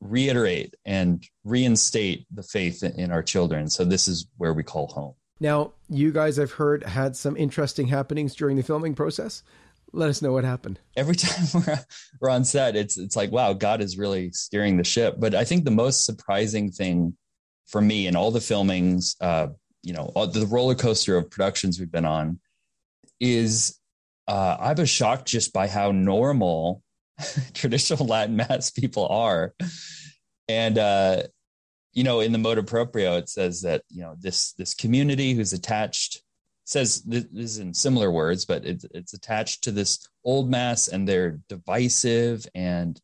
reiterate 0.00 0.74
and 0.86 1.22
reinstate 1.44 2.26
the 2.32 2.42
faith 2.42 2.82
in 2.82 3.10
our 3.10 3.22
children. 3.22 3.68
So 3.68 3.84
this 3.84 4.08
is 4.08 4.26
where 4.38 4.54
we 4.54 4.62
call 4.62 4.86
home. 4.86 5.14
Now, 5.40 5.72
you 5.88 6.12
guys, 6.12 6.38
I've 6.38 6.52
heard, 6.52 6.84
had 6.84 7.16
some 7.16 7.36
interesting 7.36 7.86
happenings 7.88 8.34
during 8.34 8.56
the 8.56 8.62
filming 8.62 8.94
process. 8.94 9.42
Let 9.92 10.10
us 10.10 10.20
know 10.20 10.32
what 10.32 10.44
happened. 10.44 10.78
Every 10.96 11.14
time 11.16 11.62
we're, 11.66 11.84
we're 12.20 12.30
on 12.30 12.44
set, 12.44 12.76
it's 12.76 12.98
it's 12.98 13.16
like, 13.16 13.32
wow, 13.32 13.54
God 13.54 13.80
is 13.80 13.98
really 13.98 14.30
steering 14.32 14.76
the 14.76 14.84
ship. 14.84 15.16
But 15.18 15.34
I 15.34 15.44
think 15.44 15.64
the 15.64 15.70
most 15.70 16.04
surprising 16.04 16.70
thing 16.70 17.16
for 17.66 17.80
me 17.80 18.06
in 18.06 18.14
all 18.14 18.30
the 18.30 18.40
filmings, 18.40 19.16
uh, 19.20 19.48
you 19.82 19.94
know, 19.94 20.12
the 20.14 20.46
roller 20.46 20.74
coaster 20.74 21.16
of 21.16 21.30
productions 21.30 21.80
we've 21.80 21.90
been 21.90 22.04
on, 22.04 22.38
is 23.18 23.78
uh, 24.28 24.56
I 24.60 24.74
was 24.74 24.90
shocked 24.90 25.26
just 25.26 25.52
by 25.52 25.66
how 25.66 25.90
normal 25.90 26.82
traditional 27.54 28.06
Latin 28.06 28.36
mass 28.36 28.70
people 28.70 29.08
are, 29.08 29.54
and 30.48 30.78
uh, 30.78 31.22
you 32.00 32.04
know, 32.04 32.20
in 32.20 32.32
the 32.32 32.38
motu 32.38 32.62
proprio, 32.62 33.18
it 33.18 33.28
says 33.28 33.60
that 33.60 33.82
you 33.90 34.00
know 34.00 34.16
this 34.18 34.54
this 34.54 34.72
community 34.72 35.34
who's 35.34 35.52
attached 35.52 36.22
says 36.64 37.02
this 37.02 37.26
is 37.34 37.58
in 37.58 37.74
similar 37.74 38.10
words, 38.10 38.46
but 38.46 38.64
it's 38.64 38.86
it's 38.94 39.12
attached 39.12 39.64
to 39.64 39.70
this 39.70 40.08
old 40.24 40.48
mass, 40.50 40.88
and 40.88 41.06
they're 41.06 41.40
divisive, 41.50 42.46
and 42.54 42.98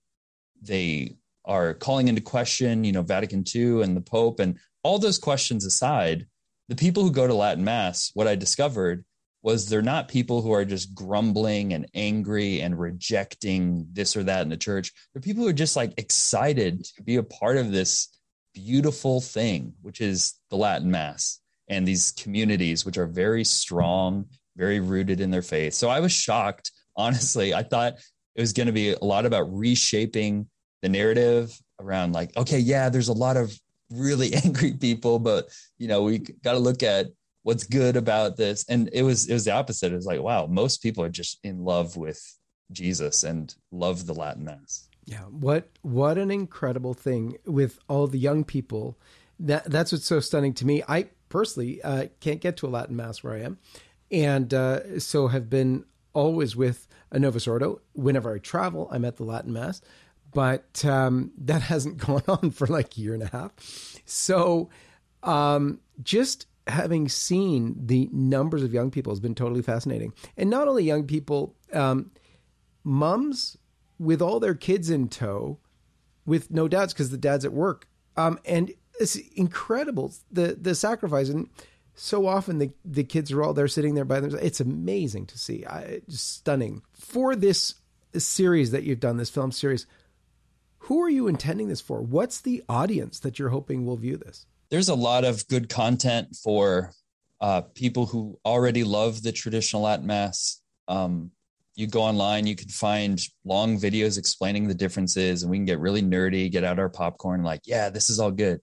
they 0.63 1.19
are 1.45 1.75
calling 1.75 2.09
into 2.09 2.23
question, 2.23 2.85
you 2.85 2.93
know, 2.93 3.03
Vatican 3.03 3.45
II 3.55 3.83
and 3.83 3.95
the 3.95 4.01
Pope, 4.01 4.41
and 4.41 4.59
all 4.83 4.99
those 4.99 5.19
questions 5.19 5.67
aside, 5.67 6.27
the 6.71 6.75
people 6.75 7.03
who 7.03 7.11
go 7.11 7.27
to 7.27 7.35
Latin 7.35 7.65
Mass, 7.65 8.11
what 8.15 8.27
I 8.27 8.35
discovered 8.35 9.05
was 9.43 9.69
they're 9.69 9.83
not 9.83 10.09
people 10.09 10.41
who 10.41 10.53
are 10.53 10.65
just 10.65 10.95
grumbling 10.95 11.75
and 11.75 11.87
angry 11.93 12.63
and 12.63 12.81
rejecting 12.81 13.89
this 13.93 14.17
or 14.17 14.25
that 14.25 14.41
in 14.41 14.49
the 14.49 14.57
church. 14.57 14.91
They're 15.13 15.21
people 15.21 15.43
who 15.43 15.51
are 15.51 15.65
just 15.65 15.77
like 15.77 15.93
excited 15.99 16.83
to 16.97 17.03
be 17.03 17.17
a 17.17 17.23
part 17.23 17.59
of 17.59 17.73
this 17.73 18.09
beautiful 18.57 19.21
thing, 19.21 19.75
which 19.83 20.01
is 20.01 20.35
the 20.51 20.57
Latin 20.57 20.91
Mass 20.91 21.41
and 21.69 21.87
these 21.87 22.13
communities, 22.13 22.87
which 22.87 22.97
are 22.97 23.07
very 23.07 23.45
strong, 23.45 24.27
very 24.57 24.81
rooted 24.81 25.21
in 25.21 25.31
their 25.31 25.43
faith. 25.43 25.75
So 25.75 25.89
I 25.89 26.01
was 26.01 26.13
shocked, 26.13 26.73
honestly. 26.97 27.53
I 27.53 27.63
thought 27.63 27.95
it 28.35 28.41
was 28.41 28.55
going 28.55 28.67
to 28.67 28.73
be 28.73 28.93
a 28.93 29.05
lot 29.05 29.27
about 29.27 29.55
reshaping 29.55 30.49
the 30.83 30.89
narrative 30.89 31.59
around, 31.81 32.13
like, 32.13 32.35
okay, 32.37 32.59
yeah, 32.59 32.89
there's 32.89 33.09
a 33.09 33.13
lot 33.13 33.37
of 33.37 33.59
really 33.91 34.35
angry 34.45 34.73
people, 34.73 35.19
but 35.19 35.49
you 35.79 35.89
know, 35.89 36.03
we 36.03 36.19
got 36.19 36.53
to 36.53 36.59
look 36.59 36.83
at 36.83 37.09
what's 37.43 37.65
good 37.65 37.97
about 37.97 38.37
this. 38.37 38.65
And 38.69 38.89
it 38.93 39.03
was 39.03 39.29
it 39.29 39.35
was 39.35 39.45
the 39.45 39.53
opposite. 39.53 39.93
It 39.93 39.97
was 39.97 40.07
like, 40.07 40.21
wow, 40.21 40.47
most 40.47 40.83
people 40.83 41.05
are 41.05 41.11
just 41.11 41.39
in 41.45 41.65
love 41.65 41.97
with 41.97 42.21
Jesus 42.73 43.23
and 43.23 43.55
love 43.71 44.07
the 44.07 44.15
Latin 44.15 44.45
Mass. 44.45 44.86
Yeah, 45.07 45.21
what 45.21 45.69
what 45.83 46.19
an 46.19 46.33
incredible 46.33 46.93
thing 46.93 47.39
with 47.47 47.79
all 47.89 48.09
the 48.09 48.19
young 48.19 48.45
people. 48.45 48.99
That 49.39 49.71
that's 49.71 49.93
what's 49.93 50.05
so 50.05 50.19
stunning 50.19 50.53
to 50.55 50.67
me. 50.67 50.83
I 50.89 51.07
personally 51.29 51.81
uh, 51.83 52.07
can't 52.21 52.41
get 52.41 52.57
to 52.59 52.67
a 52.67 52.69
Latin 52.69 52.97
mass 52.97 53.23
where 53.23 53.35
I 53.35 53.43
am, 53.43 53.59
and 54.11 54.53
uh, 54.53 54.99
so 54.99 55.29
have 55.29 55.49
been 55.49 55.85
always 56.13 56.57
with 56.57 56.89
a 57.13 57.21
Novus 57.21 57.47
Ordo. 57.47 57.81
Whenever 57.93 58.35
I 58.35 58.39
travel, 58.39 58.89
I'm 58.91 59.05
at 59.05 59.17
the 59.17 59.23
Latin 59.23 59.53
mass, 59.53 59.81
but 60.35 60.85
um, 60.85 61.31
that 61.39 61.63
hasn't 61.73 61.99
gone 61.99 62.25
on 62.27 62.51
for 62.51 62.67
like 62.67 62.97
a 62.99 63.01
year 63.01 63.15
and 63.15 63.23
a 63.23 63.29
half. 63.29 63.53
So, 64.07 64.71
um, 65.23 65.79
just 66.03 66.47
having 66.67 67.09
seen 67.09 67.77
the 67.79 68.09
numbers 68.11 68.65
of 68.65 68.75
young 68.75 68.91
people 68.91 69.13
has 69.13 69.21
been 69.21 69.37
totally 69.37 69.63
fascinating, 69.63 70.15
and 70.37 70.51
not 70.51 70.67
only 70.67 70.83
young 70.83 71.05
people, 71.05 71.55
um, 71.73 72.11
mums 72.83 73.57
with 73.99 74.21
all 74.21 74.41
their 74.41 74.55
kids 74.55 74.91
in 74.91 75.09
tow, 75.09 75.59
with 76.25 76.51
no 76.51 76.69
dads 76.69 76.93
because 76.93 77.11
the 77.11 77.17
dad's 77.17 77.45
at 77.45 77.53
work. 77.53 77.89
Um, 78.17 78.39
and 78.45 78.73
it's 78.99 79.17
incredible 79.35 80.15
the 80.31 80.57
the 80.59 80.75
sacrifice 80.75 81.29
and 81.29 81.51
so 81.95 82.27
often 82.27 82.59
the 82.59 82.71
the 82.85 83.05
kids 83.05 83.33
are 83.33 83.43
all 83.43 83.55
there 83.55 83.69
sitting 83.69 83.95
there 83.95 84.05
by 84.05 84.21
themselves. 84.21 84.45
It's 84.45 84.61
amazing 84.61 85.27
to 85.27 85.39
see. 85.39 85.65
I, 85.65 86.01
stunning 86.09 86.83
for 86.93 87.35
this 87.35 87.75
series 88.17 88.71
that 88.71 88.85
you've 88.85 89.01
done, 89.01 89.17
this 89.17 89.31
film 89.31 89.53
series. 89.53 89.87
Who 90.81 91.03
are 91.03 91.11
you 91.11 91.27
intending 91.27 91.69
this 91.69 91.81
for? 91.81 92.01
What's 92.01 92.41
the 92.41 92.63
audience 92.69 93.19
that 93.21 93.39
you're 93.39 93.49
hoping 93.49 93.85
will 93.85 93.97
view 93.97 94.17
this? 94.17 94.47
There's 94.71 94.89
a 94.89 94.95
lot 94.95 95.25
of 95.25 95.49
good 95.49 95.69
content 95.69 96.37
for 96.37 96.93
uh, 97.41 97.63
people 97.75 98.07
who 98.07 98.39
already 98.45 98.85
love 98.85 99.23
the 99.23 99.33
traditional 99.33 99.83
Latin 99.83 100.07
Mass. 100.07 100.61
Um, 100.87 101.33
you 101.77 101.87
go 101.87 102.03
online, 102.03 102.47
you 102.47 102.57
can 102.57 102.69
find 102.69 103.21
long 103.45 103.79
videos 103.79 104.19
explaining 104.19 104.67
the 104.67 104.75
differences, 104.75 105.43
and 105.43 105.51
we 105.51 105.59
can 105.59 105.67
get 105.67 105.79
really 105.79 106.03
nerdy, 106.03 106.51
get 106.51 106.65
out 106.65 106.79
our 106.79 106.89
popcorn, 106.89 107.43
like, 107.43 107.61
yeah, 107.65 107.91
this 107.91 108.09
is 108.09 108.19
all 108.19 108.31
good. 108.31 108.61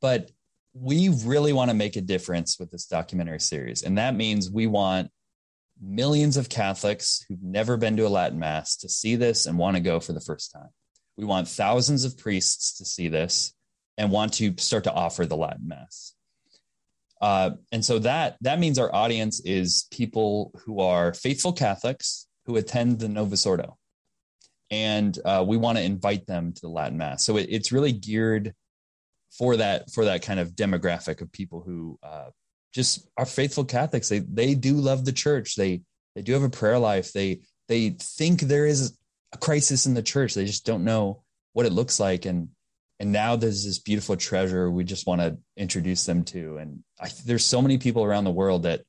But 0.00 0.30
we 0.74 1.08
really 1.24 1.52
want 1.52 1.70
to 1.70 1.76
make 1.76 1.96
a 1.96 2.00
difference 2.00 2.58
with 2.58 2.70
this 2.70 2.86
documentary 2.86 3.40
series. 3.40 3.82
And 3.82 3.98
that 3.98 4.16
means 4.16 4.50
we 4.50 4.66
want 4.66 5.10
millions 5.80 6.36
of 6.36 6.48
Catholics 6.48 7.24
who've 7.28 7.42
never 7.42 7.76
been 7.76 7.96
to 7.96 8.06
a 8.06 8.08
Latin 8.08 8.40
Mass 8.40 8.76
to 8.78 8.88
see 8.88 9.14
this 9.14 9.46
and 9.46 9.56
want 9.56 9.76
to 9.76 9.82
go 9.82 10.00
for 10.00 10.12
the 10.12 10.20
first 10.20 10.52
time. 10.52 10.70
We 11.16 11.24
want 11.24 11.46
thousands 11.46 12.04
of 12.04 12.18
priests 12.18 12.78
to 12.78 12.84
see 12.84 13.08
this 13.08 13.54
and 13.96 14.10
want 14.10 14.34
to 14.34 14.54
start 14.56 14.84
to 14.84 14.92
offer 14.92 15.26
the 15.26 15.36
Latin 15.36 15.68
Mass. 15.68 16.14
Uh, 17.20 17.50
and 17.70 17.84
so 17.84 18.00
that 18.00 18.36
that 18.40 18.58
means 18.58 18.80
our 18.80 18.92
audience 18.92 19.38
is 19.40 19.86
people 19.92 20.50
who 20.64 20.80
are 20.80 21.14
faithful 21.14 21.52
Catholics 21.52 22.26
who 22.46 22.56
attend 22.56 22.98
the 22.98 23.08
Novus 23.08 23.46
Ordo. 23.46 23.76
And 24.70 25.18
uh, 25.24 25.44
we 25.46 25.56
want 25.56 25.78
to 25.78 25.84
invite 25.84 26.26
them 26.26 26.52
to 26.52 26.60
the 26.60 26.68
Latin 26.68 26.98
Mass. 26.98 27.24
So 27.24 27.36
it, 27.36 27.48
it's 27.50 27.72
really 27.72 27.92
geared 27.92 28.54
for 29.30 29.56
that 29.56 29.90
for 29.90 30.06
that 30.06 30.22
kind 30.22 30.40
of 30.40 30.52
demographic 30.52 31.20
of 31.20 31.32
people 31.32 31.60
who 31.60 31.98
uh, 32.02 32.30
just 32.72 33.08
are 33.16 33.26
faithful 33.26 33.64
Catholics. 33.64 34.08
They 34.08 34.20
they 34.20 34.54
do 34.54 34.74
love 34.74 35.04
the 35.04 35.12
church. 35.12 35.56
They 35.56 35.82
they 36.14 36.22
do 36.22 36.32
have 36.32 36.42
a 36.42 36.50
prayer 36.50 36.78
life. 36.78 37.12
They 37.12 37.42
they 37.68 37.90
think 37.90 38.40
there 38.40 38.66
is 38.66 38.96
a 39.32 39.38
crisis 39.38 39.86
in 39.86 39.94
the 39.94 40.02
church. 40.02 40.34
They 40.34 40.44
just 40.44 40.66
don't 40.66 40.84
know 40.84 41.22
what 41.52 41.66
it 41.66 41.72
looks 41.72 42.00
like. 42.00 42.24
And 42.24 42.48
and 42.98 43.12
now 43.12 43.36
there's 43.36 43.64
this 43.64 43.78
beautiful 43.78 44.16
treasure 44.16 44.70
we 44.70 44.84
just 44.84 45.06
want 45.06 45.20
to 45.20 45.38
introduce 45.56 46.06
them 46.06 46.24
to. 46.24 46.58
And 46.58 46.84
I, 47.00 47.08
there's 47.26 47.44
so 47.44 47.60
many 47.60 47.78
people 47.78 48.04
around 48.04 48.24
the 48.24 48.30
world 48.30 48.62
that 48.62 48.82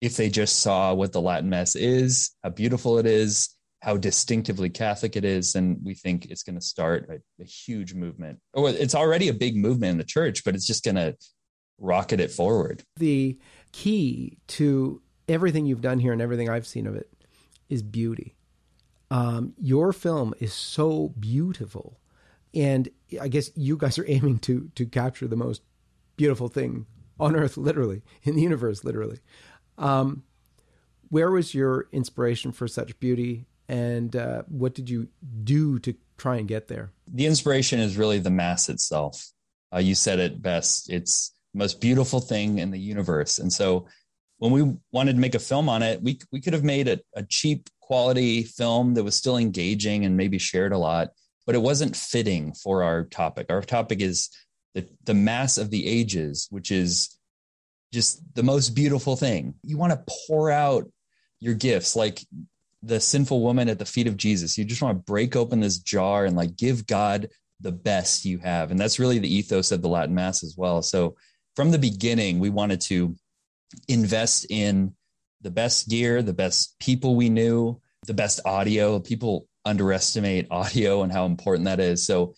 if 0.00 0.16
they 0.16 0.28
just 0.28 0.60
saw 0.60 0.94
what 0.94 1.12
the 1.12 1.20
Latin 1.20 1.50
Mass 1.50 1.74
is, 1.74 2.30
how 2.42 2.50
beautiful 2.50 2.98
it 2.98 3.06
is, 3.06 3.54
how 3.80 3.96
distinctively 3.96 4.70
Catholic 4.70 5.16
it 5.16 5.24
is, 5.24 5.52
then 5.52 5.78
we 5.82 5.94
think 5.94 6.26
it's 6.26 6.42
going 6.42 6.56
to 6.56 6.64
start 6.64 7.08
a, 7.10 7.42
a, 7.42 7.44
huge 7.44 7.94
movement. 7.94 8.40
Or 8.52 8.70
it's 8.70 8.94
already 8.94 9.28
a 9.28 9.34
big 9.34 9.56
movement 9.56 9.92
in 9.92 9.98
the 9.98 10.04
church, 10.04 10.44
but 10.44 10.54
it's 10.54 10.66
just 10.66 10.84
going 10.84 10.96
to 10.96 11.16
rocket 11.78 12.20
it 12.20 12.30
forward. 12.30 12.82
The 12.96 13.38
key 13.72 14.38
to 14.48 15.00
everything 15.28 15.66
you've 15.66 15.80
done 15.80 16.00
here 16.00 16.12
and 16.12 16.22
everything 16.22 16.48
I've 16.48 16.66
seen 16.66 16.86
of 16.86 16.96
it 16.96 17.10
is 17.68 17.82
beauty. 17.82 18.34
Um, 19.10 19.54
your 19.58 19.92
film 19.92 20.34
is 20.38 20.52
so 20.52 21.14
beautiful, 21.18 21.98
and 22.54 22.88
I 23.20 23.28
guess 23.28 23.50
you 23.54 23.76
guys 23.76 23.98
are 23.98 24.04
aiming 24.06 24.40
to 24.40 24.70
to 24.74 24.84
capture 24.84 25.26
the 25.26 25.36
most 25.36 25.62
beautiful 26.16 26.48
thing 26.48 26.86
on 27.18 27.34
Earth, 27.34 27.56
literally 27.56 28.02
in 28.22 28.36
the 28.36 28.42
universe, 28.42 28.84
literally. 28.84 29.20
Um, 29.78 30.24
where 31.08 31.30
was 31.30 31.54
your 31.54 31.88
inspiration 31.92 32.52
for 32.52 32.68
such 32.68 32.98
beauty, 33.00 33.46
and 33.68 34.14
uh, 34.14 34.42
what 34.48 34.74
did 34.74 34.90
you 34.90 35.08
do 35.44 35.78
to 35.80 35.94
try 36.18 36.36
and 36.36 36.46
get 36.46 36.68
there? 36.68 36.92
The 37.06 37.26
inspiration 37.26 37.80
is 37.80 37.96
really 37.96 38.18
the 38.18 38.30
mass 38.30 38.68
itself. 38.68 39.26
Uh, 39.72 39.78
you 39.78 39.94
said 39.94 40.18
it 40.18 40.42
best. 40.42 40.90
It's 40.90 41.32
the 41.54 41.58
most 41.58 41.80
beautiful 41.80 42.20
thing 42.20 42.58
in 42.58 42.70
the 42.70 42.78
universe, 42.78 43.38
and 43.38 43.52
so 43.52 43.86
when 44.38 44.52
we 44.52 44.76
wanted 44.92 45.14
to 45.14 45.20
make 45.20 45.34
a 45.34 45.40
film 45.40 45.68
on 45.68 45.82
it, 45.82 46.02
we 46.02 46.18
we 46.32 46.40
could 46.40 46.52
have 46.52 46.64
made 46.64 46.88
a, 46.88 47.00
a 47.14 47.22
cheap 47.22 47.68
quality 47.80 48.42
film 48.42 48.94
that 48.94 49.04
was 49.04 49.16
still 49.16 49.36
engaging 49.36 50.04
and 50.04 50.16
maybe 50.16 50.38
shared 50.38 50.72
a 50.72 50.78
lot, 50.78 51.08
but 51.46 51.54
it 51.54 51.62
wasn't 51.62 51.96
fitting 51.96 52.52
for 52.52 52.82
our 52.82 53.04
topic. 53.04 53.46
Our 53.50 53.62
topic 53.62 54.00
is 54.00 54.30
the 54.74 54.88
the 55.04 55.14
mass 55.14 55.58
of 55.58 55.70
the 55.70 55.86
ages, 55.86 56.48
which 56.50 56.70
is 56.70 57.17
just 57.92 58.22
the 58.34 58.42
most 58.42 58.70
beautiful 58.70 59.16
thing. 59.16 59.54
You 59.62 59.78
want 59.78 59.92
to 59.92 60.14
pour 60.26 60.50
out 60.50 60.90
your 61.40 61.54
gifts 61.54 61.96
like 61.96 62.20
the 62.82 63.00
sinful 63.00 63.40
woman 63.40 63.68
at 63.68 63.78
the 63.78 63.84
feet 63.84 64.06
of 64.06 64.16
Jesus. 64.16 64.56
You 64.56 64.64
just 64.64 64.82
want 64.82 64.98
to 64.98 65.10
break 65.10 65.36
open 65.36 65.60
this 65.60 65.78
jar 65.78 66.24
and 66.24 66.36
like 66.36 66.56
give 66.56 66.86
God 66.86 67.28
the 67.60 67.72
best 67.72 68.24
you 68.24 68.38
have. 68.38 68.70
And 68.70 68.78
that's 68.78 68.98
really 68.98 69.18
the 69.18 69.32
ethos 69.32 69.72
of 69.72 69.82
the 69.82 69.88
Latin 69.88 70.14
Mass 70.14 70.44
as 70.44 70.54
well. 70.56 70.82
So 70.82 71.16
from 71.56 71.70
the 71.70 71.78
beginning, 71.78 72.38
we 72.38 72.50
wanted 72.50 72.80
to 72.82 73.16
invest 73.88 74.46
in 74.50 74.94
the 75.42 75.50
best 75.50 75.88
gear, 75.88 76.22
the 76.22 76.32
best 76.32 76.78
people 76.78 77.16
we 77.16 77.28
knew, 77.28 77.80
the 78.06 78.14
best 78.14 78.40
audio. 78.44 79.00
People 79.00 79.48
underestimate 79.64 80.46
audio 80.50 81.02
and 81.02 81.12
how 81.12 81.26
important 81.26 81.64
that 81.64 81.80
is. 81.80 82.06
So 82.06 82.34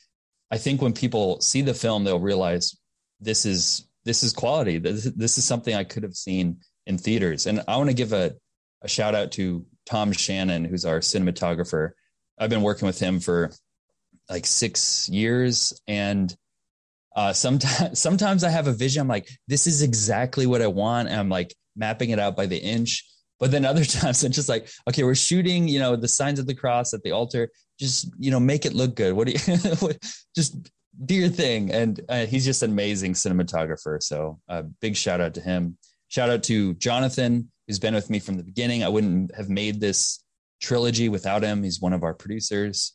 I 0.50 0.58
think 0.58 0.80
when 0.80 0.92
people 0.92 1.40
see 1.40 1.62
the 1.62 1.74
film, 1.74 2.04
they'll 2.04 2.18
realize 2.18 2.76
this 3.20 3.44
is 3.44 3.86
this 4.04 4.22
is 4.22 4.32
quality. 4.32 4.78
This, 4.78 5.04
this 5.04 5.38
is 5.38 5.44
something 5.44 5.74
I 5.74 5.84
could 5.84 6.02
have 6.02 6.14
seen 6.14 6.58
in 6.86 6.98
theaters. 6.98 7.46
And 7.46 7.62
I 7.68 7.76
want 7.76 7.90
to 7.90 7.94
give 7.94 8.12
a, 8.12 8.34
a 8.82 8.88
shout 8.88 9.14
out 9.14 9.32
to 9.32 9.64
Tom 9.86 10.12
Shannon, 10.12 10.64
who's 10.64 10.84
our 10.84 11.00
cinematographer. 11.00 11.90
I've 12.38 12.50
been 12.50 12.62
working 12.62 12.86
with 12.86 12.98
him 12.98 13.20
for 13.20 13.50
like 14.28 14.46
six 14.46 15.08
years, 15.08 15.78
and 15.86 16.34
uh, 17.14 17.32
sometimes 17.32 18.00
sometimes 18.00 18.44
I 18.44 18.50
have 18.50 18.66
a 18.66 18.72
vision. 18.72 19.02
I'm 19.02 19.08
like, 19.08 19.28
this 19.48 19.66
is 19.66 19.82
exactly 19.82 20.46
what 20.46 20.62
I 20.62 20.68
want, 20.68 21.08
and 21.08 21.18
I'm 21.18 21.28
like 21.28 21.54
mapping 21.76 22.10
it 22.10 22.18
out 22.18 22.36
by 22.36 22.46
the 22.46 22.58
inch. 22.58 23.04
But 23.38 23.50
then 23.50 23.64
other 23.64 23.84
times 23.84 24.22
I'm 24.24 24.32
just 24.32 24.48
like, 24.48 24.70
okay, 24.88 25.02
we're 25.02 25.14
shooting, 25.14 25.68
you 25.68 25.78
know, 25.78 25.96
the 25.96 26.08
signs 26.08 26.38
of 26.38 26.46
the 26.46 26.54
cross 26.54 26.94
at 26.94 27.02
the 27.02 27.12
altar. 27.12 27.50
Just 27.78 28.10
you 28.18 28.30
know, 28.30 28.40
make 28.40 28.66
it 28.66 28.74
look 28.74 28.94
good. 28.94 29.14
What 29.14 29.26
do 29.26 29.32
you 29.32 29.92
just 30.34 30.70
your 31.08 31.28
thing? 31.28 31.70
And 31.72 32.00
uh, 32.08 32.26
he's 32.26 32.44
just 32.44 32.62
an 32.62 32.70
amazing 32.70 33.14
cinematographer. 33.14 34.02
So 34.02 34.40
a 34.48 34.52
uh, 34.52 34.62
big 34.80 34.96
shout 34.96 35.20
out 35.20 35.34
to 35.34 35.40
him. 35.40 35.76
Shout 36.08 36.30
out 36.30 36.42
to 36.44 36.74
Jonathan, 36.74 37.50
who's 37.66 37.78
been 37.78 37.94
with 37.94 38.10
me 38.10 38.18
from 38.18 38.36
the 38.36 38.42
beginning. 38.42 38.82
I 38.82 38.88
wouldn't 38.88 39.34
have 39.34 39.48
made 39.48 39.80
this 39.80 40.22
trilogy 40.60 41.08
without 41.08 41.42
him. 41.42 41.62
He's 41.62 41.80
one 41.80 41.92
of 41.92 42.02
our 42.02 42.14
producers. 42.14 42.94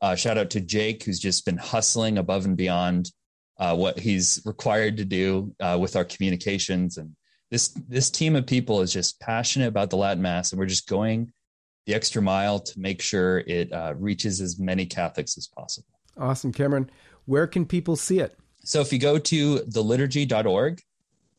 Uh, 0.00 0.14
shout 0.14 0.38
out 0.38 0.50
to 0.50 0.60
Jake, 0.60 1.04
who's 1.04 1.20
just 1.20 1.44
been 1.44 1.56
hustling 1.56 2.18
above 2.18 2.44
and 2.44 2.56
beyond 2.56 3.10
uh, 3.58 3.76
what 3.76 3.98
he's 3.98 4.42
required 4.44 4.96
to 4.96 5.04
do 5.04 5.54
uh, 5.60 5.78
with 5.80 5.96
our 5.96 6.04
communications. 6.04 6.98
And 6.98 7.14
this 7.50 7.68
this 7.88 8.10
team 8.10 8.34
of 8.36 8.46
people 8.46 8.80
is 8.80 8.92
just 8.92 9.20
passionate 9.20 9.68
about 9.68 9.90
the 9.90 9.96
Latin 9.96 10.22
Mass, 10.22 10.52
and 10.52 10.58
we're 10.58 10.66
just 10.66 10.88
going 10.88 11.32
the 11.86 11.94
extra 11.94 12.22
mile 12.22 12.58
to 12.58 12.80
make 12.80 13.02
sure 13.02 13.38
it 13.40 13.72
uh, 13.72 13.94
reaches 13.96 14.40
as 14.40 14.58
many 14.58 14.86
Catholics 14.86 15.36
as 15.36 15.46
possible. 15.46 15.88
Awesome, 16.16 16.52
Cameron. 16.52 16.90
Where 17.26 17.46
can 17.46 17.66
people 17.66 17.96
see 17.96 18.20
it? 18.20 18.36
So 18.64 18.80
if 18.80 18.92
you 18.92 18.98
go 18.98 19.18
to 19.18 19.58
theliturgy.org, 19.58 20.80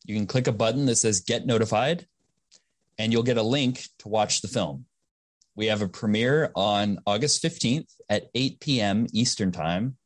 you 0.05 0.15
can 0.15 0.27
click 0.27 0.47
a 0.47 0.51
button 0.51 0.85
that 0.85 0.95
says 0.95 1.21
Get 1.21 1.45
Notified, 1.45 2.07
and 2.97 3.11
you'll 3.11 3.23
get 3.23 3.37
a 3.37 3.43
link 3.43 3.87
to 3.99 4.07
watch 4.07 4.41
the 4.41 4.47
film. 4.47 4.85
We 5.55 5.67
have 5.67 5.81
a 5.81 5.87
premiere 5.87 6.51
on 6.55 6.99
August 7.07 7.43
15th 7.43 7.93
at 8.09 8.29
8 8.35 8.59
p.m. 8.59 9.07
Eastern 9.13 9.51
Time 9.51 9.97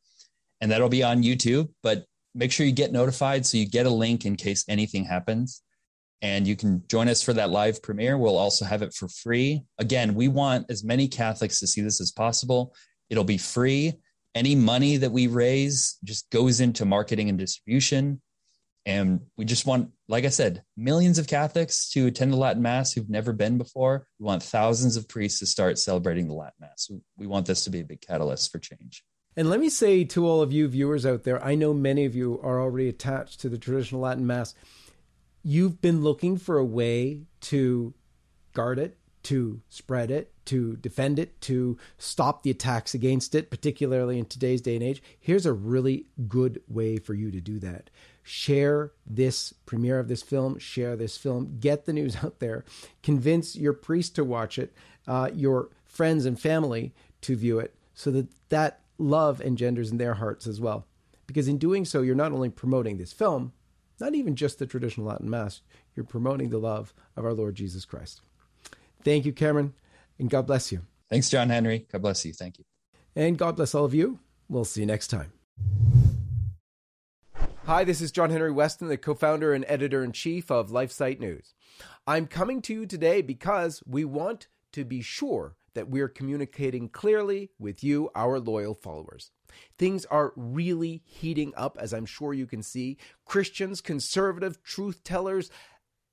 and 0.62 0.72
that'll 0.72 0.90
be 0.90 1.04
on 1.04 1.24
YouTube. 1.24 1.70
But 1.82 2.06
make 2.36 2.52
sure 2.52 2.66
you 2.66 2.72
get 2.72 2.92
notified 2.92 3.46
so 3.46 3.58
you 3.58 3.68
get 3.68 3.86
a 3.86 3.92
link 3.92 4.26
in 4.26 4.36
case 4.36 4.66
anything 4.68 5.06
happens. 5.06 5.62
And 6.22 6.46
you 6.46 6.56
can 6.56 6.84
join 6.88 7.08
us 7.08 7.22
for 7.22 7.34
that 7.34 7.50
live 7.50 7.82
premiere. 7.82 8.18
We'll 8.18 8.38
also 8.38 8.66
have 8.66 8.82
it 8.82 8.94
for 8.94 9.08
free. 9.08 9.64
Again, 9.78 10.16
we 10.16 10.28
want 10.28 10.70
as 10.70 10.84
many 10.84 11.08
Catholics 11.08 11.60
to 11.60 11.68
see 11.68 11.82
this 11.82 12.02
as 12.02 12.12
possible. 12.12 12.76
It'll 13.10 13.24
be 13.24 13.38
free. 13.38 13.94
Any 14.36 14.56
money 14.56 14.98
that 14.98 15.12
we 15.12 15.28
raise 15.28 15.98
just 16.04 16.30
goes 16.30 16.60
into 16.60 16.86
marketing 16.86 17.30
and 17.30 17.38
distribution. 17.38 18.22
And 18.86 19.22
we 19.38 19.46
just 19.46 19.66
want, 19.66 19.92
like 20.08 20.26
I 20.26 20.30
said, 20.30 20.64
millions 20.78 21.20
of 21.20 21.28
Catholics 21.28 21.90
to 21.92 22.08
attend 22.08 22.32
the 22.32 22.38
Latin 22.38 22.62
Mass 22.62 22.94
who've 22.94 23.10
never 23.10 23.34
been 23.34 23.58
before. 23.58 24.08
We 24.20 24.26
want 24.26 24.42
thousands 24.42 24.98
of 24.98 25.08
priests 25.08 25.40
to 25.40 25.46
start 25.46 25.78
celebrating 25.78 26.28
the 26.28 26.34
Latin 26.34 26.56
Mass. 26.62 26.90
We 27.18 27.28
want 27.28 27.46
this 27.46 27.64
to 27.66 27.70
be 27.70 27.82
a 27.82 27.86
big 27.86 28.02
catalyst 28.02 28.52
for 28.52 28.60
change. 28.60 29.04
And 29.36 29.50
let 29.50 29.60
me 29.60 29.70
say 29.70 30.04
to 30.06 30.26
all 30.26 30.42
of 30.42 30.52
you 30.52 30.68
viewers 30.68 31.06
out 31.06 31.24
there, 31.24 31.44
I 31.44 31.56
know 31.56 31.74
many 31.74 32.06
of 32.06 32.16
you 32.16 32.40
are 32.42 32.60
already 32.60 32.90
attached 32.90 33.42
to 33.42 33.50
the 33.50 33.58
traditional 33.58 34.02
Latin 34.02 34.26
Mass. 34.26 34.56
You've 35.44 35.82
been 35.82 36.04
looking 36.04 36.38
for 36.38 36.58
a 36.58 36.66
way 36.66 37.24
to 37.42 37.94
guard 38.54 38.80
it, 38.80 38.98
to 39.24 39.62
spread 39.70 40.12
it, 40.12 40.32
to 40.46 40.76
defend 40.78 41.20
it, 41.20 41.40
to 41.42 41.78
stop 41.98 42.44
the 42.44 42.50
attacks 42.50 42.94
against 42.94 43.36
it, 43.36 43.50
particularly 43.50 44.18
in 44.18 44.26
today's 44.26 44.62
day 44.62 44.76
and 44.76 44.84
age. 44.84 45.02
Here's 45.20 45.46
a 45.46 45.54
really 45.54 46.06
good 46.28 46.62
way 46.68 46.98
for 46.98 47.14
you 47.14 47.32
to 47.32 47.42
do 47.42 47.60
that. 47.60 47.90
Share 48.24 48.92
this 49.06 49.54
premiere 49.66 50.00
of 50.00 50.08
this 50.08 50.22
film, 50.22 50.58
share 50.58 50.96
this 50.96 51.18
film, 51.18 51.58
get 51.60 51.86
the 51.86 51.94
news 51.94 52.16
out 52.24 52.40
there, 52.40 52.64
convince 53.04 53.56
your 53.56 53.74
priest 53.74 54.16
to 54.16 54.24
watch 54.24 54.58
it, 54.58 54.74
uh, 55.08 55.30
your 55.34 55.70
friends 55.86 56.26
and 56.26 56.40
family 56.40 56.94
to 57.22 57.36
view 57.36 57.60
it, 57.60 57.76
so 57.94 58.12
that 58.12 58.28
that 58.50 58.82
love 58.98 59.42
engenders 59.42 59.92
in 59.92 59.98
their 59.98 60.16
hearts 60.16 60.48
as 60.48 60.60
well. 60.60 60.86
Because 61.28 61.48
in 61.48 61.58
doing 61.58 61.86
so, 61.86 62.02
you're 62.02 62.16
not 62.16 62.32
only 62.32 62.50
promoting 62.50 62.98
this 62.98 63.14
film, 63.14 63.54
not 64.00 64.16
even 64.16 64.36
just 64.36 64.60
the 64.60 64.66
traditional 64.66 65.08
Latin 65.08 65.30
Mass, 65.30 65.62
you're 65.96 66.06
promoting 66.06 66.50
the 66.50 66.58
love 66.58 66.94
of 67.16 67.26
our 67.26 67.34
Lord 67.34 67.56
Jesus 67.56 67.86
Christ. 67.86 68.22
Thank 69.04 69.26
you, 69.26 69.34
Cameron, 69.34 69.74
and 70.18 70.30
God 70.30 70.48
bless 70.48 70.72
you. 70.72 70.82
Thanks, 71.10 71.30
John 71.30 71.50
Henry. 71.50 71.88
God 71.92 72.02
bless 72.02 72.26
you. 72.26 72.34
Thank 72.34 72.60
you. 72.60 72.66
And 73.16 73.38
God 73.38 73.56
bless 73.56 73.74
all 73.74 73.86
of 73.86 73.94
you. 73.94 74.20
We'll 74.48 74.66
see 74.66 74.82
you 74.82 74.88
next 74.88 75.08
time. 75.08 75.32
Hi, 77.66 77.84
this 77.84 78.02
is 78.02 78.12
John 78.12 78.30
Henry 78.32 78.52
Weston, 78.52 78.88
the 78.88 78.98
co 78.98 79.14
founder 79.14 79.54
and 79.54 79.64
editor 79.68 80.04
in 80.04 80.12
chief 80.12 80.50
of 80.50 80.70
LifeSite 80.70 81.20
News. 81.20 81.54
I'm 82.08 82.28
coming 82.28 82.62
to 82.64 82.74
you 82.74 82.86
today 82.86 83.22
because 83.22 83.84
we 83.86 84.04
want 84.06 84.48
to 84.74 84.84
be 84.84 85.02
sure 85.02 85.56
that 85.76 85.90
we're 85.90 86.10
communicating 86.10 86.90
clearly 86.90 87.52
with 87.60 87.84
you, 87.84 88.10
our 88.16 88.40
loyal 88.40 88.74
followers. 88.74 89.32
Things 89.78 90.06
are 90.06 90.34
really 90.36 91.04
heating 91.06 91.54
up, 91.56 91.78
as 91.80 91.94
I'm 91.94 92.06
sure 92.06 92.34
you 92.34 92.48
can 92.48 92.64
see. 92.64 92.98
Christians, 93.26 93.82
conservative 93.82 94.64
truth 94.64 95.04
tellers, 95.04 95.52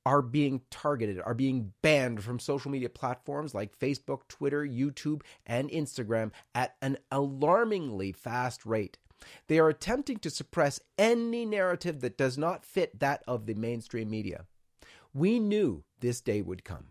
are 0.07 0.23
being 0.23 0.61
targeted, 0.71 1.21
are 1.21 1.35
being 1.35 1.73
banned 1.83 2.23
from 2.23 2.39
social 2.39 2.71
media 2.71 2.89
platforms 2.89 3.55
like 3.55 3.77
Facebook, 3.77 4.21
Twitter, 4.29 4.65
YouTube, 4.65 5.23
and 5.45 5.69
Instagram 5.69 6.31
at 6.55 6.77
an 6.81 6.97
alarmingly 7.11 8.13
fast 8.13 8.65
rate. 8.65 8.99
They 9.49 9.59
are 9.59 9.69
attempting 9.69 10.19
to 10.19 10.31
suppress 10.31 10.79
any 10.97 11.45
narrative 11.45 12.01
that 12.03 12.17
does 12.17 12.39
not 12.39 12.65
fit 12.65 13.01
that 13.01 13.25
of 13.27 13.47
the 13.47 13.55
mainstream 13.55 14.09
media. 14.09 14.45
We 15.13 15.41
knew 15.41 15.83
this 15.99 16.21
day 16.21 16.41
would 16.41 16.63
come. 16.63 16.91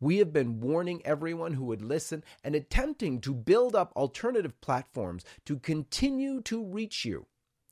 We 0.00 0.16
have 0.16 0.32
been 0.32 0.60
warning 0.60 1.02
everyone 1.04 1.52
who 1.52 1.64
would 1.64 1.82
listen 1.82 2.24
and 2.42 2.54
attempting 2.54 3.20
to 3.22 3.34
build 3.34 3.76
up 3.76 3.92
alternative 3.94 4.58
platforms 4.62 5.22
to 5.44 5.58
continue 5.58 6.40
to 6.42 6.64
reach 6.64 7.04
you. 7.04 7.26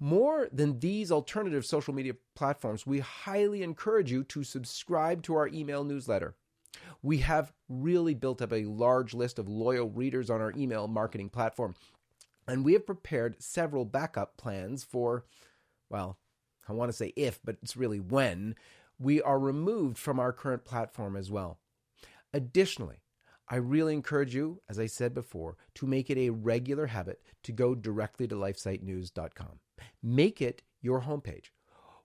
More 0.00 0.48
than 0.52 0.80
these 0.80 1.12
alternative 1.12 1.64
social 1.64 1.94
media 1.94 2.14
platforms, 2.34 2.86
we 2.86 3.00
highly 3.00 3.62
encourage 3.62 4.10
you 4.10 4.24
to 4.24 4.44
subscribe 4.44 5.22
to 5.22 5.34
our 5.36 5.48
email 5.48 5.84
newsletter. 5.84 6.34
We 7.02 7.18
have 7.18 7.52
really 7.68 8.14
built 8.14 8.42
up 8.42 8.52
a 8.52 8.64
large 8.64 9.14
list 9.14 9.38
of 9.38 9.48
loyal 9.48 9.88
readers 9.88 10.30
on 10.30 10.40
our 10.40 10.52
email 10.56 10.88
marketing 10.88 11.28
platform, 11.28 11.74
and 12.48 12.64
we 12.64 12.72
have 12.72 12.86
prepared 12.86 13.42
several 13.42 13.84
backup 13.84 14.36
plans 14.36 14.82
for, 14.82 15.24
well, 15.88 16.18
I 16.68 16.72
want 16.72 16.90
to 16.90 16.96
say 16.96 17.12
if, 17.16 17.40
but 17.44 17.56
it's 17.62 17.76
really 17.76 18.00
when, 18.00 18.56
we 18.98 19.20
are 19.22 19.38
removed 19.38 19.98
from 19.98 20.18
our 20.18 20.32
current 20.32 20.64
platform 20.64 21.16
as 21.16 21.30
well. 21.30 21.58
Additionally, 22.32 23.02
I 23.48 23.56
really 23.56 23.92
encourage 23.92 24.34
you, 24.34 24.60
as 24.68 24.78
I 24.78 24.86
said 24.86 25.14
before, 25.14 25.56
to 25.74 25.86
make 25.86 26.10
it 26.10 26.18
a 26.18 26.30
regular 26.30 26.86
habit 26.86 27.20
to 27.42 27.52
go 27.52 27.74
directly 27.74 28.26
to 28.28 28.34
lifesitenews.com. 28.34 29.60
Make 30.02 30.40
it 30.42 30.62
your 30.80 31.02
homepage. 31.02 31.50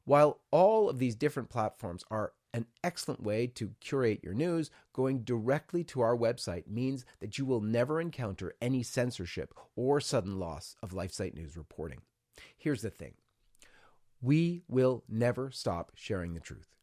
While 0.05 0.39
all 0.51 0.89
of 0.89 0.99
these 0.99 1.15
different 1.15 1.49
platforms 1.49 2.03
are 2.09 2.33
an 2.53 2.65
excellent 2.83 3.21
way 3.21 3.47
to 3.47 3.75
curate 3.79 4.23
your 4.23 4.33
news, 4.33 4.71
going 4.93 5.19
directly 5.19 5.83
to 5.83 6.01
our 6.01 6.17
website 6.17 6.67
means 6.67 7.05
that 7.19 7.37
you 7.37 7.45
will 7.45 7.61
never 7.61 8.01
encounter 8.01 8.55
any 8.61 8.81
censorship 8.81 9.53
or 9.75 10.01
sudden 10.01 10.39
loss 10.39 10.75
of 10.81 10.91
LifeSite 10.91 11.35
News 11.35 11.55
reporting. 11.55 12.01
Here's 12.57 12.81
the 12.81 12.89
thing 12.89 13.13
we 14.21 14.63
will 14.67 15.03
never 15.07 15.51
stop 15.51 15.91
sharing 15.95 16.33
the 16.33 16.39
truth. 16.39 16.75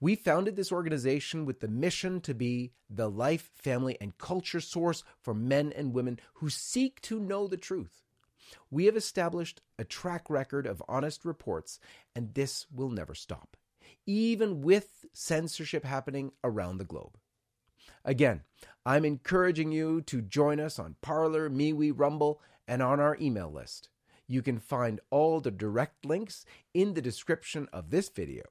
We 0.00 0.14
founded 0.14 0.56
this 0.56 0.72
organization 0.72 1.44
with 1.44 1.60
the 1.60 1.68
mission 1.68 2.20
to 2.22 2.34
be 2.34 2.72
the 2.88 3.10
life, 3.10 3.50
family, 3.54 3.96
and 4.00 4.16
culture 4.16 4.60
source 4.60 5.04
for 5.20 5.34
men 5.34 5.72
and 5.72 5.92
women 5.92 6.18
who 6.34 6.50
seek 6.50 7.00
to 7.02 7.20
know 7.20 7.46
the 7.46 7.56
truth. 7.56 8.01
We 8.70 8.86
have 8.86 8.96
established 8.96 9.60
a 9.78 9.84
track 9.84 10.28
record 10.28 10.66
of 10.66 10.82
honest 10.88 11.24
reports, 11.24 11.78
and 12.14 12.34
this 12.34 12.66
will 12.70 12.90
never 12.90 13.14
stop, 13.14 13.56
even 14.06 14.60
with 14.60 15.04
censorship 15.12 15.84
happening 15.84 16.32
around 16.42 16.78
the 16.78 16.84
globe. 16.84 17.18
Again, 18.04 18.42
I'm 18.84 19.04
encouraging 19.04 19.72
you 19.72 20.00
to 20.02 20.22
join 20.22 20.60
us 20.60 20.78
on 20.78 20.96
Parler, 21.02 21.48
MeWe, 21.48 21.92
Rumble, 21.96 22.40
and 22.66 22.82
on 22.82 23.00
our 23.00 23.16
email 23.20 23.50
list. 23.50 23.88
You 24.26 24.42
can 24.42 24.58
find 24.58 25.00
all 25.10 25.40
the 25.40 25.50
direct 25.50 26.04
links 26.04 26.44
in 26.72 26.94
the 26.94 27.02
description 27.02 27.68
of 27.72 27.90
this 27.90 28.08
video. 28.08 28.44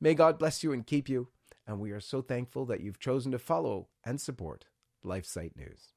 May 0.00 0.14
God 0.14 0.38
bless 0.38 0.62
you 0.62 0.72
and 0.72 0.86
keep 0.86 1.08
you, 1.08 1.28
and 1.66 1.80
we 1.80 1.90
are 1.92 2.00
so 2.00 2.22
thankful 2.22 2.66
that 2.66 2.80
you've 2.80 3.00
chosen 3.00 3.32
to 3.32 3.38
follow 3.38 3.88
and 4.04 4.20
support 4.20 4.66
LifeSite 5.04 5.56
News. 5.56 5.91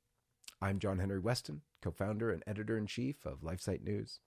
I'm 0.66 0.80
John 0.80 0.98
Henry 0.98 1.20
Weston, 1.20 1.62
co 1.84 1.92
founder 1.92 2.32
and 2.32 2.42
editor 2.48 2.76
in 2.76 2.88
chief 2.88 3.24
of 3.24 3.42
LifeSite 3.42 3.84
News. 3.84 4.20